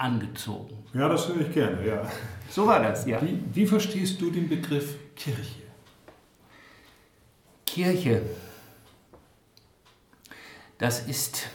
angezogen. 0.03 0.77
Ja, 0.93 1.09
das 1.09 1.29
höre 1.29 1.41
ich 1.41 1.53
gerne, 1.53 1.87
ja. 1.87 2.03
So 2.51 2.67
war 2.67 2.81
das, 2.81 3.07
ja. 3.07 3.21
Wie, 3.23 3.43
wie 3.53 3.67
verstehst 3.67 4.21
du 4.21 4.31
den 4.31 4.49
Begriff 4.49 4.97
Kirche? 5.15 5.63
Kirche 7.65 8.23
das 10.83 11.07
ist 11.07 11.49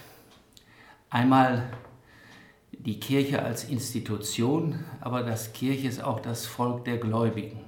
einmal 1.10 1.64
die 2.72 2.98
Kirche 2.98 3.44
als 3.44 3.66
Institution, 3.66 4.86
aber 5.02 5.22
das 5.22 5.52
Kirche 5.52 5.90
ist 5.90 6.02
auch 6.02 6.22
das 6.22 6.46
Volk 6.46 6.86
der 6.86 6.96
Gläubigen. 6.96 7.60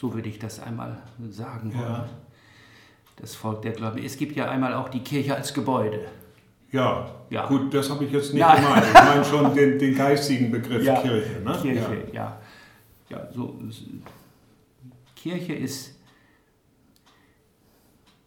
So 0.00 0.14
würde 0.14 0.28
ich 0.28 0.38
das 0.38 0.60
einmal 0.60 1.02
sagen 1.28 1.74
wollen. 1.74 1.82
Ja. 1.82 2.08
Das 3.16 3.34
Volk 3.34 3.62
der 3.62 3.72
Gläubigen. 3.72 4.06
Es 4.06 4.16
gibt 4.16 4.36
ja 4.36 4.48
einmal 4.48 4.74
auch 4.74 4.90
die 4.90 5.00
Kirche 5.00 5.34
als 5.34 5.52
Gebäude. 5.54 6.06
Ja, 6.72 7.26
ja. 7.28 7.46
gut, 7.46 7.72
das 7.72 7.90
habe 7.90 8.04
ich 8.06 8.12
jetzt 8.12 8.32
nicht 8.32 8.40
Nein. 8.40 8.62
gemeint. 8.62 8.86
Ich 8.86 8.94
meine 9.04 9.24
schon 9.24 9.54
den, 9.54 9.78
den 9.78 9.94
geistigen 9.94 10.50
Begriff 10.50 10.82
ja, 10.82 11.00
Kirche. 11.00 11.40
Ne? 11.40 11.58
Kirche, 11.60 12.08
ja. 12.12 12.40
ja. 13.10 13.18
ja 13.18 13.32
so, 13.32 13.58
Kirche 15.14 15.52
ist, 15.52 15.94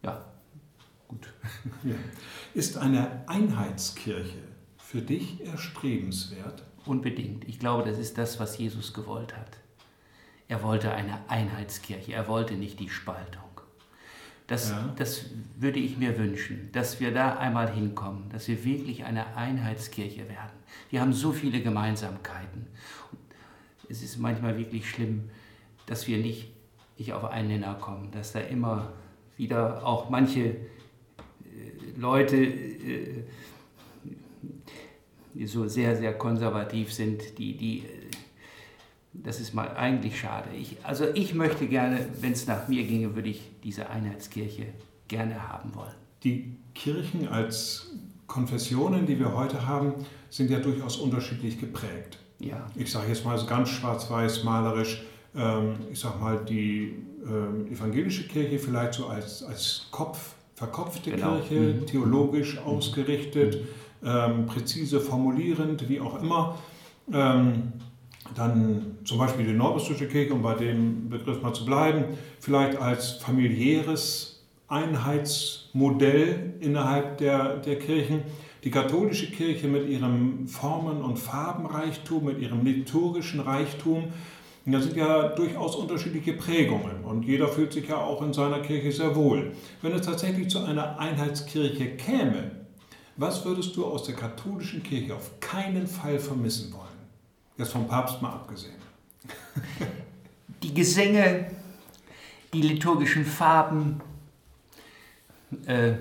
ja, 0.03 0.23
gut. 1.07 1.33
Ja. 1.83 1.95
Ist 2.53 2.77
eine 2.77 3.23
Einheitskirche 3.27 4.43
für 4.77 5.01
dich 5.01 5.45
erstrebenswert? 5.45 6.63
Unbedingt. 6.85 7.45
Ich 7.45 7.59
glaube, 7.59 7.83
das 7.83 7.97
ist 7.97 8.17
das, 8.17 8.39
was 8.39 8.57
Jesus 8.57 8.93
gewollt 8.93 9.35
hat. 9.35 9.57
Er 10.47 10.61
wollte 10.61 10.91
eine 10.91 11.19
Einheitskirche, 11.27 12.13
er 12.13 12.27
wollte 12.27 12.53
nicht 12.53 12.79
die 12.79 12.89
Spaltung. 12.89 13.44
Das, 14.47 14.69
ja. 14.69 14.93
das 14.97 15.25
würde 15.57 15.79
ich 15.79 15.97
mir 15.97 16.17
wünschen, 16.17 16.69
dass 16.71 16.99
wir 16.99 17.11
da 17.11 17.37
einmal 17.37 17.73
hinkommen, 17.73 18.29
dass 18.29 18.47
wir 18.47 18.63
wirklich 18.63 19.03
eine 19.03 19.35
Einheitskirche 19.35 20.29
werden. 20.29 20.53
Wir 20.91 21.01
haben 21.01 21.13
so 21.13 21.31
viele 21.31 21.61
Gemeinsamkeiten. 21.61 22.67
Es 23.89 24.03
ist 24.03 24.17
manchmal 24.17 24.57
wirklich 24.57 24.87
schlimm, 24.89 25.29
dass 25.87 26.07
wir 26.07 26.19
nicht, 26.19 26.51
nicht 26.97 27.13
auf 27.13 27.25
einen 27.25 27.47
Nenner 27.47 27.73
kommen, 27.75 28.11
dass 28.11 28.33
da 28.33 28.39
immer 28.39 28.93
wieder 29.37 29.85
auch 29.85 30.09
manche 30.09 30.55
Leute, 31.97 32.37
äh, 32.37 33.23
die 35.33 35.45
so 35.47 35.67
sehr, 35.67 35.95
sehr 35.95 36.17
konservativ 36.17 36.93
sind, 36.93 37.37
die, 37.37 37.57
die, 37.57 37.83
das 39.23 39.39
ist 39.39 39.53
mal 39.53 39.69
eigentlich 39.75 40.19
schade. 40.19 40.49
Ich, 40.59 40.77
also 40.83 41.05
ich 41.13 41.33
möchte 41.33 41.67
gerne, 41.67 41.99
wenn 42.21 42.33
es 42.33 42.47
nach 42.47 42.67
mir 42.67 42.83
ginge, 42.83 43.15
würde 43.15 43.29
ich 43.29 43.41
diese 43.63 43.89
Einheitskirche 43.89 44.67
gerne 45.07 45.47
haben 45.49 45.73
wollen. 45.75 45.93
Die 46.23 46.57
Kirchen 46.73 47.27
als 47.27 47.91
Konfessionen, 48.27 49.05
die 49.05 49.19
wir 49.19 49.35
heute 49.35 49.67
haben, 49.67 49.93
sind 50.29 50.49
ja 50.49 50.59
durchaus 50.59 50.97
unterschiedlich 50.97 51.59
geprägt. 51.59 52.17
Ja. 52.39 52.67
Ich 52.75 52.91
sage 52.91 53.07
jetzt 53.09 53.23
mal 53.23 53.37
so 53.37 53.45
ganz 53.45 53.69
schwarz-weiß 53.69 54.43
malerisch, 54.43 55.03
ähm, 55.35 55.75
ich 55.91 55.99
sage 55.99 56.19
mal, 56.19 56.43
die 56.43 56.95
ähm, 57.25 57.71
evangelische 57.71 58.27
Kirche 58.27 58.59
vielleicht 58.59 58.93
so 58.93 59.07
als, 59.07 59.43
als 59.43 59.87
Kopf, 59.91 60.35
verkopfte 60.55 61.11
genau. 61.11 61.39
Kirche, 61.39 61.79
mhm. 61.79 61.85
theologisch 61.85 62.55
mhm. 62.55 62.67
ausgerichtet, 62.67 63.59
ähm, 64.03 64.45
präzise 64.45 64.99
formulierend, 64.99 65.87
wie 65.89 65.99
auch 65.99 66.21
immer. 66.21 66.57
Ähm, 67.11 67.73
dann 68.33 68.97
zum 69.03 69.17
Beispiel 69.19 69.45
die 69.45 69.53
Norwestische 69.53 70.07
Kirche, 70.07 70.33
um 70.33 70.41
bei 70.41 70.55
dem 70.55 71.09
Begriff 71.09 71.41
mal 71.41 71.53
zu 71.53 71.65
bleiben, 71.65 72.05
vielleicht 72.39 72.77
als 72.77 73.13
familiäres 73.13 74.43
Einheitsmodell 74.67 76.55
innerhalb 76.59 77.17
der, 77.19 77.57
der 77.57 77.77
Kirchen. 77.77 78.23
Die 78.63 78.71
katholische 78.71 79.29
Kirche 79.29 79.67
mit 79.67 79.87
ihrem 79.87 80.47
Formen- 80.47 81.03
und 81.03 81.19
Farbenreichtum, 81.19 82.25
mit 82.25 82.39
ihrem 82.39 82.65
liturgischen 82.65 83.39
Reichtum, 83.39 84.05
das 84.67 84.85
sind 84.85 84.97
ja 84.97 85.27
durchaus 85.27 85.75
unterschiedliche 85.75 86.33
Prägungen 86.33 87.03
und 87.03 87.23
jeder 87.23 87.47
fühlt 87.47 87.71
sich 87.71 87.87
ja 87.87 87.97
auch 87.97 88.23
in 88.23 88.33
seiner 88.33 88.61
Kirche 88.61 88.91
sehr 88.91 89.15
wohl. 89.15 89.51
Wenn 89.83 89.91
es 89.91 90.07
tatsächlich 90.07 90.49
zu 90.49 90.63
einer 90.63 90.97
Einheitskirche 90.97 91.95
käme, 91.97 92.49
was 93.15 93.45
würdest 93.45 93.75
du 93.75 93.85
aus 93.85 94.05
der 94.05 94.15
katholischen 94.15 94.81
Kirche 94.81 95.13
auf 95.13 95.39
keinen 95.39 95.85
Fall 95.85 96.17
vermissen 96.17 96.73
wollen? 96.73 96.84
Jetzt 97.57 97.71
vom 97.71 97.87
Papst 97.87 98.21
mal 98.21 98.31
abgesehen. 98.31 98.75
Die 100.61 100.73
Gesänge, 100.73 101.51
die 102.53 102.61
liturgischen 102.61 103.25
Farben, 103.25 104.01
äh, 105.65 105.93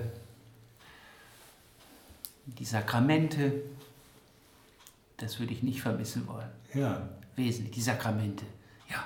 die 2.45 2.65
Sakramente, 2.65 3.63
das 5.17 5.39
würde 5.39 5.53
ich 5.53 5.63
nicht 5.63 5.81
vermissen 5.81 6.27
wollen. 6.27 6.49
Ja. 6.73 7.09
Wesentlich, 7.35 7.75
die 7.75 7.81
Sakramente, 7.81 8.45
ja. 8.89 9.03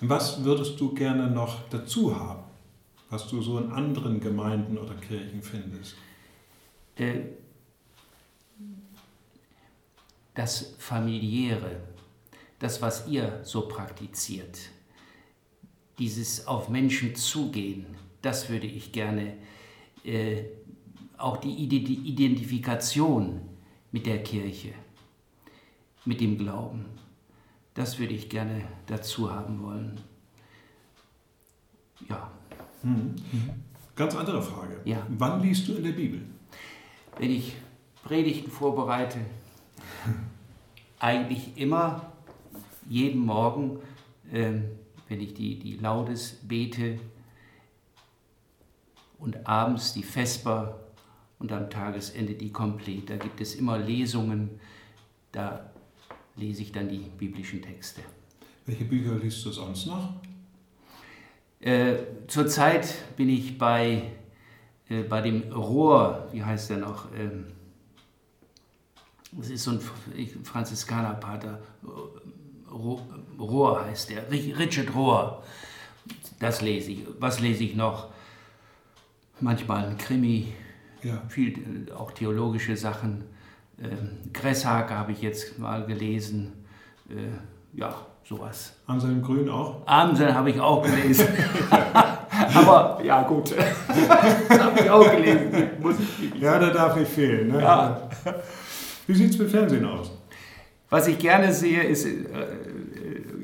Was 0.00 0.42
würdest 0.42 0.80
du 0.80 0.94
gerne 0.94 1.30
noch 1.30 1.68
dazu 1.68 2.18
haben, 2.18 2.44
was 3.10 3.28
du 3.28 3.42
so 3.42 3.58
in 3.58 3.70
anderen 3.70 4.20
Gemeinden 4.20 4.78
oder 4.78 4.94
Kirchen 4.94 5.42
findest? 5.42 5.94
Äh, 6.96 7.20
das 10.34 10.74
familiäre, 10.78 11.80
das, 12.58 12.80
was 12.80 13.08
ihr 13.08 13.40
so 13.42 13.68
praktiziert, 13.68 14.58
dieses 15.98 16.46
auf 16.46 16.68
Menschen 16.68 17.14
zugehen, 17.14 17.86
das 18.22 18.48
würde 18.48 18.66
ich 18.66 18.92
gerne, 18.92 19.36
äh, 20.04 20.44
auch 21.18 21.36
die 21.36 21.52
Identifikation 21.52 23.40
mit 23.92 24.06
der 24.06 24.22
Kirche, 24.22 24.72
mit 26.04 26.20
dem 26.20 26.38
Glauben, 26.38 26.86
das 27.74 27.98
würde 27.98 28.14
ich 28.14 28.28
gerne 28.28 28.64
dazu 28.86 29.30
haben 29.30 29.62
wollen. 29.62 30.00
Ja. 32.08 32.30
Hm. 32.82 33.14
Ganz 33.94 34.16
andere 34.16 34.42
Frage. 34.42 34.80
Ja. 34.84 35.06
Wann 35.10 35.42
liest 35.42 35.68
du 35.68 35.74
in 35.74 35.84
der 35.84 35.92
Bibel? 35.92 36.22
Wenn 37.18 37.30
ich 37.30 37.54
Predigten 38.02 38.50
vorbereite, 38.50 39.20
eigentlich 40.98 41.56
immer 41.56 42.12
jeden 42.88 43.24
Morgen, 43.24 43.78
äh, 44.32 44.52
wenn 45.08 45.20
ich 45.20 45.34
die, 45.34 45.58
die 45.58 45.76
Laudes 45.76 46.38
bete 46.42 46.98
und 49.18 49.46
abends 49.46 49.92
die 49.92 50.02
Vesper 50.02 50.80
und 51.38 51.52
am 51.52 51.68
Tagesende 51.68 52.34
die 52.34 52.50
Komplett. 52.50 53.10
Da 53.10 53.16
gibt 53.16 53.40
es 53.40 53.54
immer 53.56 53.78
Lesungen, 53.78 54.50
da 55.32 55.70
lese 56.36 56.62
ich 56.62 56.72
dann 56.72 56.88
die 56.88 57.10
biblischen 57.18 57.60
Texte. 57.62 58.02
Welche 58.66 58.84
Bücher 58.84 59.16
liest 59.16 59.44
du 59.44 59.50
sonst 59.50 59.86
noch? 59.86 60.14
Äh, 61.60 61.94
zurzeit 62.26 63.16
bin 63.16 63.28
ich 63.28 63.58
bei, 63.58 64.02
äh, 64.88 65.02
bei 65.02 65.20
dem 65.20 65.52
Rohr, 65.52 66.28
wie 66.32 66.42
heißt 66.42 66.70
der 66.70 66.78
noch? 66.78 67.06
Ähm, 67.16 67.46
das 69.32 69.50
ist 69.50 69.64
so 69.64 69.72
ein 69.72 69.80
Franziskanerpater, 70.44 71.58
Rohr 73.38 73.84
heißt 73.84 74.10
der, 74.10 74.30
Richard 74.30 74.94
Rohr. 74.94 75.42
Das 76.38 76.60
lese 76.60 76.92
ich. 76.92 77.06
Was 77.18 77.40
lese 77.40 77.64
ich 77.64 77.76
noch? 77.76 78.08
Manchmal 79.40 79.86
ein 79.86 79.98
Krimi, 79.98 80.52
ja. 81.02 81.22
viel 81.28 81.86
äh, 81.88 81.92
auch 81.92 82.12
theologische 82.12 82.76
Sachen. 82.76 83.24
Ähm, 83.80 84.18
Gresshake 84.32 84.90
habe 84.90 85.12
ich 85.12 85.22
jetzt 85.22 85.58
mal 85.58 85.84
gelesen. 85.84 86.52
Äh, 87.08 87.78
ja, 87.78 87.94
sowas. 88.24 88.74
Anselm 88.86 89.22
Grün 89.22 89.48
auch? 89.48 89.86
Anselm 89.86 90.34
habe 90.34 90.50
ich 90.50 90.60
auch 90.60 90.82
gelesen. 90.82 91.28
Aber 92.54 93.00
ja, 93.04 93.22
gut. 93.22 93.52
das 93.52 94.58
habe 94.60 94.80
ich 94.80 94.90
auch 94.90 95.10
gelesen. 95.10 95.70
Muss 95.80 95.96
ich 95.98 96.40
ja, 96.40 96.58
da 96.58 96.70
darf 96.70 96.96
nicht 96.96 97.10
fehlen. 97.10 97.48
Ne? 97.48 97.62
Ja. 97.62 98.08
Wie 99.12 99.16
sieht 99.16 99.30
es 99.32 99.38
mit 99.38 99.50
Fernsehen 99.50 99.84
aus? 99.84 100.10
Was 100.88 101.06
ich 101.06 101.18
gerne 101.18 101.52
sehe, 101.52 101.82
ist 101.82 102.06
äh, 102.06 102.22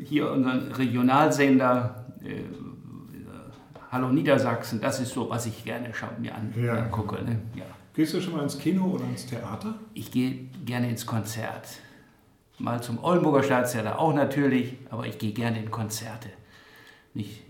hier 0.02 0.30
unseren 0.30 0.72
Regionalsender 0.72 2.06
äh, 2.24 2.40
Hallo 3.92 4.08
Niedersachsen. 4.08 4.80
Das 4.80 4.98
ist 4.98 5.12
so, 5.12 5.28
was 5.28 5.44
ich 5.44 5.66
gerne 5.66 5.92
mir 6.20 6.34
an, 6.34 6.54
ja. 6.56 6.72
angucke. 6.72 7.22
Ne? 7.22 7.40
Ja. 7.54 7.64
Gehst 7.92 8.14
du 8.14 8.20
schon 8.22 8.34
mal 8.34 8.44
ins 8.44 8.58
Kino 8.58 8.86
oder 8.86 9.04
ins 9.04 9.26
Theater? 9.26 9.74
Ich 9.92 10.10
gehe 10.10 10.46
gerne 10.64 10.88
ins 10.88 11.04
Konzert. 11.04 11.68
Mal 12.58 12.82
zum 12.82 13.04
Oldenburger 13.04 13.42
Staatstheater 13.42 13.98
auch 13.98 14.14
natürlich, 14.14 14.74
aber 14.88 15.06
ich 15.06 15.18
gehe 15.18 15.32
gerne 15.32 15.62
in 15.62 15.70
Konzerte. 15.70 16.30
Nicht, 17.12 17.42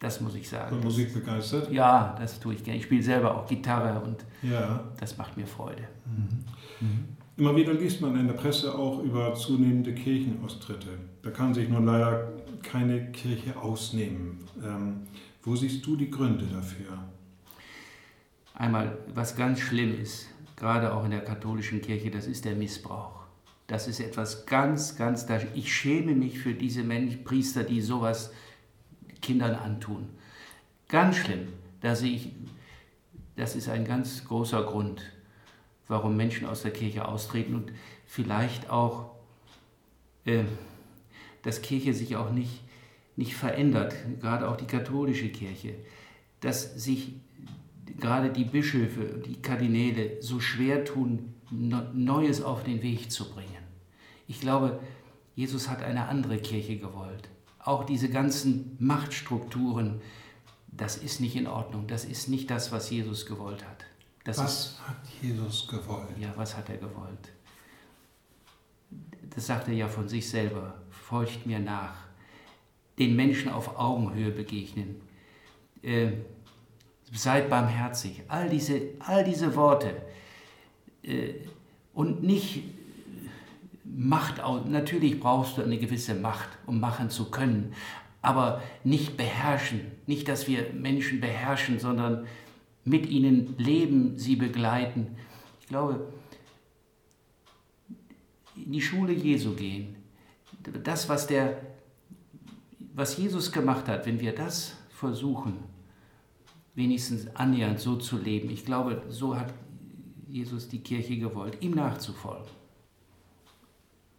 das 0.00 0.20
muss 0.20 0.34
ich 0.34 0.48
sagen. 0.48 0.76
Und 0.76 0.84
Musik 0.84 1.14
begeistert? 1.14 1.70
Ja, 1.70 2.16
das 2.18 2.40
tue 2.40 2.54
ich 2.54 2.64
gerne. 2.64 2.80
Ich 2.80 2.86
spiele 2.86 3.04
selber 3.04 3.36
auch 3.36 3.46
Gitarre 3.46 4.00
und 4.00 4.24
ja. 4.42 4.80
das 4.98 5.16
macht 5.16 5.36
mir 5.36 5.46
Freude. 5.46 5.84
Mhm. 6.06 6.44
Mhm. 6.80 7.21
Immer 7.38 7.56
wieder 7.56 7.72
liest 7.72 8.02
man 8.02 8.18
in 8.18 8.26
der 8.26 8.34
Presse 8.34 8.74
auch 8.74 9.02
über 9.02 9.34
zunehmende 9.34 9.94
Kirchenaustritte. 9.94 10.98
Da 11.22 11.30
kann 11.30 11.54
sich 11.54 11.66
nun 11.66 11.86
leider 11.86 12.30
keine 12.62 13.10
Kirche 13.10 13.56
ausnehmen. 13.56 14.40
Ähm, 14.62 15.06
wo 15.42 15.56
siehst 15.56 15.84
du 15.86 15.96
die 15.96 16.10
Gründe 16.10 16.44
dafür? 16.44 16.98
Einmal, 18.52 18.98
was 19.14 19.34
ganz 19.34 19.60
schlimm 19.60 19.98
ist, 19.98 20.28
gerade 20.56 20.92
auch 20.92 21.04
in 21.04 21.10
der 21.10 21.24
katholischen 21.24 21.80
Kirche, 21.80 22.10
das 22.10 22.26
ist 22.26 22.44
der 22.44 22.54
Missbrauch. 22.54 23.22
Das 23.66 23.88
ist 23.88 24.00
etwas 24.00 24.44
ganz, 24.44 24.96
ganz, 24.96 25.26
ich 25.54 25.74
schäme 25.74 26.14
mich 26.14 26.38
für 26.38 26.52
diese 26.52 26.82
Menschen, 26.82 27.24
Priester, 27.24 27.64
die 27.64 27.80
sowas 27.80 28.30
Kindern 29.22 29.54
antun. 29.54 30.10
Ganz 30.86 31.16
schlimm. 31.16 31.48
Da 31.80 31.94
sehe 31.96 32.12
ich, 32.12 32.32
das 33.36 33.56
ist 33.56 33.70
ein 33.70 33.86
ganz 33.86 34.22
großer 34.26 34.62
Grund 34.64 35.02
warum 35.92 36.16
Menschen 36.16 36.46
aus 36.46 36.62
der 36.62 36.72
Kirche 36.72 37.06
austreten 37.06 37.54
und 37.54 37.70
vielleicht 38.06 38.70
auch, 38.70 39.10
äh, 40.24 40.44
dass 41.42 41.60
Kirche 41.60 41.92
sich 41.92 42.16
auch 42.16 42.30
nicht, 42.30 42.62
nicht 43.14 43.34
verändert, 43.34 43.94
gerade 44.20 44.48
auch 44.48 44.56
die 44.56 44.66
katholische 44.66 45.28
Kirche, 45.28 45.74
dass 46.40 46.82
sich 46.82 47.12
gerade 48.00 48.30
die 48.30 48.44
Bischöfe, 48.44 49.22
die 49.24 49.40
Kardinäle 49.42 50.20
so 50.22 50.40
schwer 50.40 50.84
tun, 50.84 51.34
Neues 51.50 52.40
auf 52.40 52.64
den 52.64 52.82
Weg 52.82 53.12
zu 53.12 53.30
bringen. 53.30 53.62
Ich 54.26 54.40
glaube, 54.40 54.80
Jesus 55.34 55.68
hat 55.68 55.82
eine 55.82 56.08
andere 56.08 56.38
Kirche 56.38 56.78
gewollt. 56.78 57.28
Auch 57.58 57.84
diese 57.84 58.08
ganzen 58.08 58.78
Machtstrukturen, 58.78 60.00
das 60.68 60.96
ist 60.96 61.20
nicht 61.20 61.36
in 61.36 61.46
Ordnung. 61.46 61.86
Das 61.86 62.06
ist 62.06 62.28
nicht 62.28 62.50
das, 62.50 62.72
was 62.72 62.88
Jesus 62.88 63.26
gewollt 63.26 63.62
hat. 63.68 63.84
Das 64.24 64.38
was 64.38 64.66
ist, 64.66 64.80
hat 64.86 64.96
Jesus 65.20 65.66
gewollt? 65.68 66.16
Ja, 66.18 66.32
was 66.36 66.56
hat 66.56 66.68
er 66.68 66.76
gewollt? 66.76 67.32
Das 69.34 69.46
sagt 69.46 69.68
er 69.68 69.74
ja 69.74 69.88
von 69.88 70.08
sich 70.08 70.28
selber. 70.28 70.74
Folgt 70.90 71.46
mir 71.46 71.58
nach. 71.58 71.94
Den 72.98 73.16
Menschen 73.16 73.50
auf 73.50 73.78
Augenhöhe 73.78 74.30
begegnen. 74.30 75.00
Äh, 75.82 76.12
seid 77.12 77.48
barmherzig. 77.48 78.22
All 78.28 78.48
diese, 78.48 78.80
all 79.00 79.24
diese 79.24 79.56
Worte. 79.56 80.02
Äh, 81.02 81.34
und 81.94 82.22
nicht 82.22 82.62
Macht, 83.94 84.38
natürlich 84.68 85.20
brauchst 85.20 85.58
du 85.58 85.62
eine 85.62 85.76
gewisse 85.76 86.14
Macht, 86.14 86.48
um 86.64 86.80
machen 86.80 87.10
zu 87.10 87.30
können, 87.30 87.74
aber 88.22 88.62
nicht 88.84 89.18
beherrschen. 89.18 89.80
Nicht, 90.06 90.28
dass 90.28 90.48
wir 90.48 90.72
Menschen 90.72 91.20
beherrschen, 91.20 91.78
sondern 91.78 92.26
mit 92.84 93.06
ihnen 93.08 93.56
leben, 93.58 94.18
sie 94.18 94.36
begleiten. 94.36 95.16
Ich 95.60 95.68
glaube, 95.68 96.12
in 98.56 98.72
die 98.72 98.82
Schule 98.82 99.12
Jesu 99.12 99.54
gehen, 99.54 99.96
das, 100.84 101.08
was, 101.08 101.26
der, 101.26 101.60
was 102.94 103.16
Jesus 103.16 103.50
gemacht 103.50 103.88
hat, 103.88 104.06
wenn 104.06 104.20
wir 104.20 104.34
das 104.34 104.76
versuchen, 104.90 105.58
wenigstens 106.74 107.34
annähernd 107.34 107.80
so 107.80 107.96
zu 107.96 108.18
leben, 108.18 108.50
ich 108.50 108.64
glaube, 108.64 109.02
so 109.08 109.36
hat 109.36 109.52
Jesus 110.28 110.68
die 110.68 110.80
Kirche 110.80 111.18
gewollt, 111.18 111.58
ihm 111.60 111.72
nachzufolgen. 111.72 112.50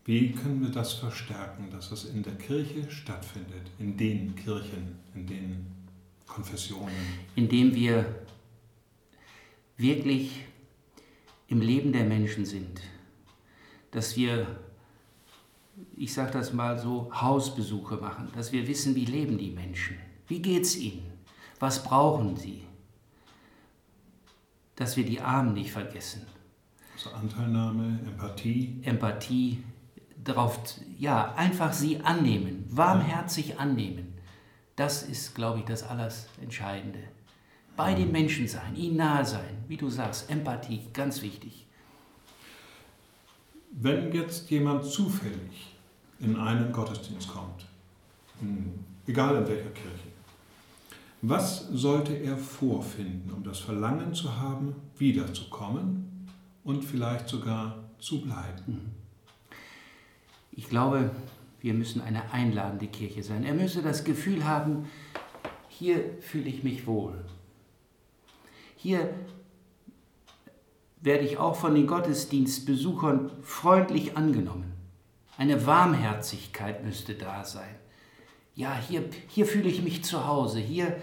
Wie 0.06 0.32
können 0.34 0.62
wir 0.62 0.69
das 0.69 0.93
verstärken, 0.93 1.69
dass 1.71 1.91
es 1.91 2.06
in 2.06 2.23
der 2.23 2.36
Kirche 2.36 2.91
stattfindet, 2.91 3.71
in 3.80 3.95
den 3.95 4.36
Kirchen, 4.36 4.99
in 5.15 5.26
den 5.26 5.65
Konfessionen? 6.28 6.93
Indem 7.36 7.73
wir 7.73 8.06
wirklich 9.84 10.46
im 11.48 11.62
Leben 11.62 11.93
der 11.93 12.06
Menschen 12.06 12.46
sind, 12.46 12.82
dass 13.91 14.17
wir, 14.17 14.48
ich 15.96 16.12
sage 16.12 16.32
das 16.32 16.54
mal 16.54 16.80
so, 16.80 17.12
Hausbesuche 17.13 17.98
machen, 17.98 18.30
dass 18.36 18.52
wir 18.52 18.67
wissen, 18.67 18.96
wie 18.96 19.06
leben 19.06 19.38
die 19.38 19.52
Menschen, 19.52 19.98
wie 20.28 20.41
geht 20.41 20.63
es 20.63 20.76
ihnen, 20.76 21.06
was 21.60 21.84
brauchen 21.84 22.36
sie, 22.38 22.63
dass 24.76 24.98
wir 24.98 25.06
die 25.06 25.22
Armen 25.22 25.54
nicht 25.54 25.72
vergessen. 25.72 26.26
Also 26.96 27.12
Anteilnahme, 27.12 28.00
Empathie. 28.06 28.80
Empathie, 28.84 29.63
darauf, 30.24 30.60
ja, 30.98 31.36
einfach 31.36 31.74
sie 31.74 32.00
annehmen, 32.00 32.65
warmherzig 32.69 33.60
annehmen. 33.60 34.13
Das 34.76 35.04
ist, 35.04 35.36
glaube 35.36 35.60
ich, 35.60 35.65
das 35.65 35.84
alles 35.84 36.28
Entscheidende. 36.41 37.00
Bei 37.76 37.94
den 37.96 38.12
Menschen 38.12 38.48
sein, 38.48 38.76
ihnen 38.76 38.98
nahe 38.98 39.26
sein, 39.26 39.64
wie 39.68 39.78
du 39.78 39.90
sagst, 39.90 40.30
Empathie, 40.30 40.82
ganz 40.94 41.22
wichtig. 41.22 41.66
Wenn 43.72 44.12
jetzt 44.14 44.50
jemand 44.52 44.86
zufällig 44.86 45.76
in 46.20 46.36
einen 46.36 46.72
Gottesdienst 46.72 47.28
kommt, 47.28 47.66
egal 49.08 49.38
in 49.38 49.48
welcher 49.48 49.72
Kirche, 49.72 50.14
was 51.24 51.68
sollte 51.70 52.14
er 52.14 52.38
vorfinden, 52.38 53.32
um 53.32 53.44
das 53.44 53.60
Verlangen 53.60 54.14
zu 54.14 54.38
haben, 54.38 54.76
wiederzukommen 54.98 56.28
und 56.64 56.84
vielleicht 56.84 57.30
sogar 57.30 57.84
zu 57.98 58.22
bleiben? 58.22 58.64
Mhm. 58.68 58.92
Ich 60.52 60.70
glaube, 60.70 61.10
wir 61.62 61.74
müssen 61.74 62.02
eine 62.02 62.32
einladende 62.32 62.88
Kirche 62.88 63.24
sein. 63.24 63.44
Er 63.46 63.54
müsse 63.54 63.82
das 63.82 64.04
Gefühl 64.04 64.44
haben, 64.44 64.86
hier 65.70 66.18
fühle 66.20 66.50
ich 66.50 66.64
mich 66.64 66.86
wohl. 66.86 67.26
Hier 68.84 69.10
werde 71.00 71.24
ich 71.24 71.38
auch 71.38 71.56
von 71.56 71.74
den 71.74 71.88
Gottesdienstbesuchern 71.88 73.32
freundlich 73.41 74.17
angenommen. 74.17 74.74
Eine 75.38 75.65
Warmherzigkeit 75.65 76.84
müsste 76.84 77.15
da 77.15 77.46
sein. 77.46 77.76
Ja, 78.56 78.76
hier, 78.76 79.06
hier 79.30 79.46
fühle 79.46 79.69
ich 79.69 79.84
mich 79.84 80.04
zu 80.04 80.28
Hause, 80.28 80.60
hier, 80.60 80.98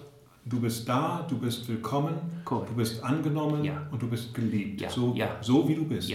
Du 0.50 0.58
bist 0.58 0.88
da, 0.88 1.24
du 1.28 1.38
bist 1.38 1.68
willkommen, 1.68 2.16
Correct. 2.44 2.70
du 2.70 2.74
bist 2.74 3.04
angenommen 3.04 3.62
ja. 3.62 3.86
und 3.92 4.02
du 4.02 4.08
bist 4.08 4.34
geliebt. 4.34 4.80
Ja. 4.80 4.90
So, 4.90 5.14
ja. 5.14 5.36
so 5.40 5.68
wie 5.68 5.76
du 5.76 5.84
bist. 5.84 6.12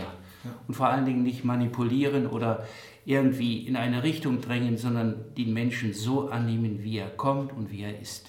Und 0.68 0.74
vor 0.74 0.90
allen 0.90 1.06
Dingen 1.06 1.24
nicht 1.24 1.46
manipulieren 1.46 2.28
oder 2.28 2.66
irgendwie 3.06 3.66
in 3.66 3.78
eine 3.78 4.04
Richtung 4.04 4.42
drängen, 4.42 4.78
sondern 4.78 5.16
den 5.38 5.54
Menschen 5.54 5.94
so 5.94 6.28
annehmen, 6.28 6.84
wie 6.84 6.98
er 6.98 7.10
kommt 7.10 7.54
und 7.54 7.72
wie 7.72 7.84
er 7.84 7.98
ist. 7.98 8.28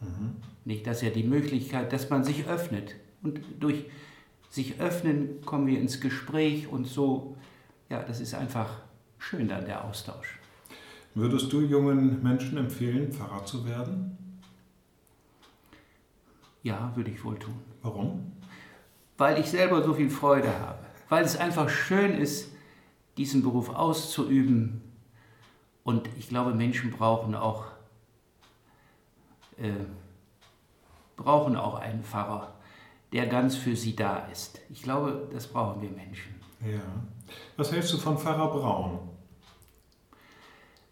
Mhm. 0.00 0.36
Nicht, 0.64 0.88
dass 0.88 1.04
er 1.04 1.10
die 1.10 1.22
Möglichkeit, 1.22 1.92
dass 1.92 2.10
man 2.10 2.24
sich 2.24 2.48
öffnet. 2.48 2.96
Und 3.22 3.40
durch 3.60 3.84
sich 4.50 4.80
öffnen 4.80 5.40
kommen 5.44 5.68
wir 5.68 5.78
ins 5.78 6.00
Gespräch 6.00 6.66
und 6.66 6.84
so, 6.84 7.36
ja, 7.88 8.02
das 8.02 8.20
ist 8.20 8.34
einfach 8.34 8.80
schön 9.18 9.46
dann 9.46 9.66
der 9.66 9.84
Austausch. 9.84 10.40
Würdest 11.14 11.52
du 11.52 11.60
jungen 11.60 12.22
Menschen 12.24 12.58
empfehlen, 12.58 13.12
Pfarrer 13.12 13.44
zu 13.44 13.64
werden? 13.64 14.18
Ja, 16.68 16.92
würde 16.94 17.10
ich 17.10 17.24
wohl 17.24 17.38
tun. 17.38 17.58
Warum? 17.80 18.30
Weil 19.16 19.40
ich 19.40 19.46
selber 19.46 19.82
so 19.82 19.94
viel 19.94 20.10
Freude 20.10 20.52
habe. 20.60 20.84
Weil 21.08 21.24
es 21.24 21.34
einfach 21.34 21.70
schön 21.70 22.14
ist, 22.14 22.52
diesen 23.16 23.42
Beruf 23.42 23.70
auszuüben. 23.70 24.82
Und 25.82 26.10
ich 26.18 26.28
glaube, 26.28 26.52
Menschen 26.52 26.90
brauchen 26.90 27.34
auch, 27.34 27.64
äh, 29.56 29.70
brauchen 31.16 31.56
auch 31.56 31.76
einen 31.76 32.04
Pfarrer, 32.04 32.52
der 33.14 33.26
ganz 33.28 33.56
für 33.56 33.74
sie 33.74 33.96
da 33.96 34.26
ist. 34.30 34.60
Ich 34.68 34.82
glaube, 34.82 35.26
das 35.32 35.46
brauchen 35.46 35.80
wir 35.80 35.90
Menschen. 35.90 36.34
Ja. 36.60 36.82
Was 37.56 37.72
hältst 37.72 37.94
du 37.94 37.96
von 37.96 38.18
Pfarrer 38.18 38.50
Braun? 38.50 39.08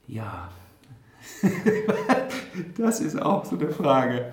Ja, 0.06 0.48
das 2.78 3.00
ist 3.00 3.20
auch 3.20 3.44
so 3.44 3.58
eine 3.58 3.68
Frage 3.68 4.32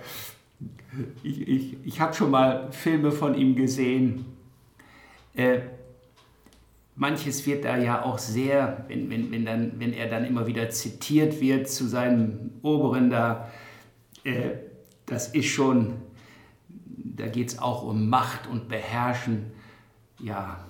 ich, 1.24 1.48
ich, 1.48 1.78
ich 1.84 2.02
habe 2.02 2.14
schon 2.14 2.32
mal 2.32 2.72
Filme 2.72 3.12
von 3.12 3.36
ihm 3.36 3.56
gesehen. 3.56 4.26
Äh, 5.36 5.60
manches 6.96 7.46
wird 7.46 7.66
da 7.66 7.78
ja 7.78 8.04
auch 8.04 8.18
sehr, 8.18 8.86
wenn, 8.88 9.10
wenn, 9.10 9.32
wenn, 9.32 9.46
dann, 9.46 9.80
wenn 9.80 9.94
er 9.94 10.10
dann 10.10 10.26
immer 10.26 10.48
wieder 10.48 10.70
zitiert 10.70 11.42
wird 11.42 11.70
zu 11.70 11.88
seinem 11.88 12.52
Oberen 12.62 13.10
da, 13.10 13.50
äh, 14.24 14.52
das 15.06 15.30
ist 15.30 15.48
schon, 15.48 15.94
da 16.86 17.28
geht 17.28 17.50
es 17.50 17.60
auch 17.60 17.84
um 17.84 18.10
Macht 18.10 18.48
und 18.48 18.70
Beherrschen. 18.70 19.52
Ja, 20.20 20.64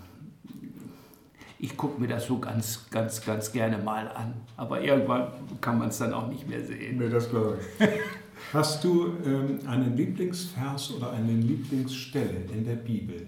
ich 1.59 1.77
gucke 1.77 2.01
mir 2.01 2.07
das 2.07 2.25
so 2.25 2.39
ganz, 2.39 2.89
ganz, 2.89 3.23
ganz 3.23 3.51
gerne 3.51 3.77
mal 3.77 4.07
an. 4.09 4.33
Aber 4.57 4.81
irgendwann 4.81 5.27
kann 5.61 5.77
man 5.77 5.89
es 5.89 5.97
dann 5.97 6.13
auch 6.13 6.27
nicht 6.27 6.47
mehr 6.47 6.61
sehen. 6.61 6.97
Nee, 6.97 7.09
das 7.09 7.29
glaube 7.29 7.59
ich. 7.79 7.89
Hast 8.51 8.83
du 8.83 9.15
ähm, 9.25 9.59
einen 9.67 9.95
Lieblingsvers 9.95 10.91
oder 10.91 11.11
eine 11.11 11.31
Lieblingsstelle 11.31 12.45
in 12.51 12.65
der 12.65 12.75
Bibel? 12.75 13.27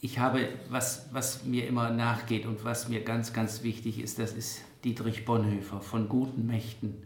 Ich 0.00 0.18
habe, 0.18 0.48
was, 0.68 1.06
was 1.12 1.44
mir 1.44 1.68
immer 1.68 1.90
nachgeht 1.90 2.44
und 2.44 2.64
was 2.64 2.88
mir 2.88 3.02
ganz, 3.04 3.32
ganz 3.32 3.62
wichtig 3.62 4.00
ist, 4.00 4.18
das 4.18 4.32
ist 4.32 4.62
Dietrich 4.82 5.24
Bonhoeffer, 5.24 5.80
von 5.80 6.08
guten 6.08 6.46
Mächten 6.46 7.02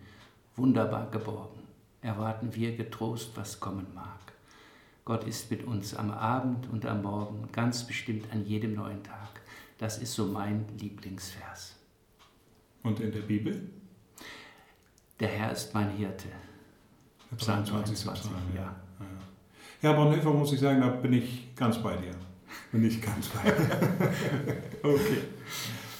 wunderbar 0.57 1.11
geborgen. 1.11 1.61
Erwarten 2.01 2.55
wir 2.55 2.75
getrost, 2.75 3.33
was 3.35 3.61
kommen 3.61 3.87
mag. 3.95 4.33
Gott 5.05 5.25
ist 5.25 5.51
mit 5.51 5.65
uns 5.65 5.95
am 5.95 6.11
Abend 6.11 6.69
und 6.71 6.87
am 6.87 7.03
Morgen, 7.03 7.49
ganz 7.53 7.87
bestimmt 7.87 8.33
an 8.33 8.47
jedem 8.47 8.75
neuen 8.75 9.03
Tag. 9.05 9.41
Das 9.79 9.99
ist 9.99 10.15
so 10.15 10.27
mein 10.27 10.65
Lieblingsvers. 10.81 11.77
Und 12.83 12.99
in 13.01 13.13
der 13.13 13.21
Bibel? 13.21 13.69
Der 15.21 15.29
Herr 15.29 15.53
ist 15.53 15.73
mein 15.73 15.91
Hirte. 15.91 16.29
Psalm 17.37 17.65
20, 17.65 17.97
20 17.97 18.31
ja. 18.55 18.63
ja. 18.63 18.73
Ja, 19.83 19.93
Bonhoeffer 19.93 20.31
muss 20.31 20.53
ich 20.53 20.61
sagen, 20.61 20.81
da 20.81 20.89
bin 20.89 21.13
ich 21.13 21.55
ganz 21.55 21.79
bei 21.79 21.97
dir. 21.97 22.13
Bin 22.73 22.85
ich 22.85 23.01
ganz 23.01 23.29
bei 23.29 23.51
dir. 23.51 23.79
okay. 24.83 25.19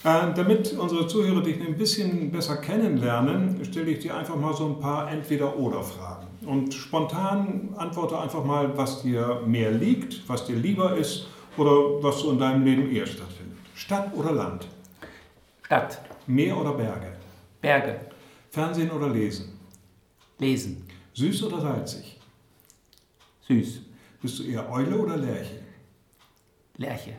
Äh, 0.05 0.35
damit 0.35 0.73
unsere 0.75 1.07
Zuhörer 1.07 1.43
dich 1.43 1.61
ein 1.61 1.77
bisschen 1.77 2.31
besser 2.31 2.59
kennenlernen, 2.59 3.65
stelle 3.65 3.91
ich 3.91 4.01
dir 4.01 4.17
einfach 4.17 4.37
mal 4.37 4.55
so 4.55 4.67
ein 4.67 4.81
paar 4.81 5.11
Entweder-Oder-Fragen. 5.11 6.27
Und 6.47 6.75
spontan 6.75 7.75
antworte 7.77 8.19
einfach 8.19 8.45
mal, 8.45 8.77
was 8.77 9.03
dir 9.03 9.43
mehr 9.47 9.73
liegt, 9.73 10.29
was 10.29 10.47
dir 10.47 10.57
lieber 10.57 10.97
ist 10.97 11.27
oder 11.57 12.03
was 12.03 12.21
so 12.21 12.31
in 12.31 12.39
deinem 12.39 12.65
Leben 12.65 12.91
eher 12.91 13.07
stattfindet. 13.07 13.59
Stadt 13.75 14.15
oder 14.15 14.33
Land? 14.33 14.67
Stadt. 15.63 16.01
Meer 16.27 16.57
oder 16.57 16.73
Berge? 16.73 17.13
Berge. 17.61 18.06
Fernsehen 18.57 18.91
oder 18.91 19.11
Lesen? 19.11 19.59
Lesen. 20.39 20.83
Süß 21.13 21.43
oder 21.45 21.61
salzig? 21.61 22.19
Süß. 23.47 23.83
Bist 24.23 24.39
du 24.39 24.45
eher 24.45 24.73
Eule 24.73 24.97
oder 24.97 25.19
Lerche? 25.19 25.61
Lerche. 26.79 27.17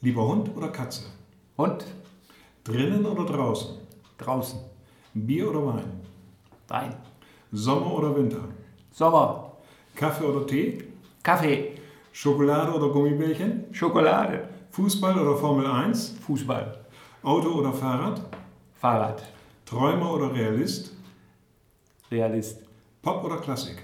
Lieber 0.00 0.26
Hund 0.26 0.50
oder 0.56 0.68
Katze? 0.68 1.02
Hund. 1.58 1.84
Drinnen 2.64 3.04
oder 3.04 3.26
draußen? 3.26 3.76
Draußen. 4.16 4.60
Bier 5.12 5.50
oder 5.50 5.66
Wein? 5.74 6.00
Wein. 6.68 6.94
Sommer 7.52 7.92
oder 7.98 8.16
Winter? 8.16 8.48
Sommer. 8.90 9.58
Kaffee 9.94 10.24
oder 10.24 10.46
Tee? 10.46 10.84
Kaffee. 11.22 11.72
Schokolade 12.12 12.72
oder 12.72 12.88
Gummibärchen? 12.88 13.64
Schokolade. 13.74 14.48
Fußball 14.70 15.18
oder 15.18 15.36
Formel 15.36 15.66
1? 15.66 16.14
Fußball. 16.26 16.82
Auto 17.24 17.50
oder 17.50 17.74
Fahrrad? 17.74 18.22
Fahrrad. 18.80 19.22
Träumer 19.70 20.14
oder 20.14 20.34
Realist? 20.34 20.90
Realist. 22.10 22.64
Pop 23.02 23.22
oder 23.22 23.36
Klassik? 23.36 23.80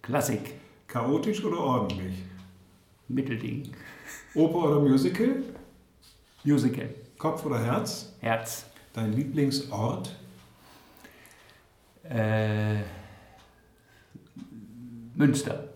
Klassik. 0.00 0.54
Chaotisch 0.86 1.44
oder 1.44 1.58
ordentlich? 1.60 2.22
Mittelding. 3.08 3.70
Oper 4.34 4.70
oder 4.70 4.80
Musical? 4.80 5.42
Musical. 6.42 6.88
Kopf 7.18 7.44
oder 7.44 7.62
Herz? 7.62 8.14
Herz. 8.20 8.64
Dein 8.94 9.12
Lieblingsort? 9.12 10.16
Äh, 12.04 12.76
Münster. 15.16 15.68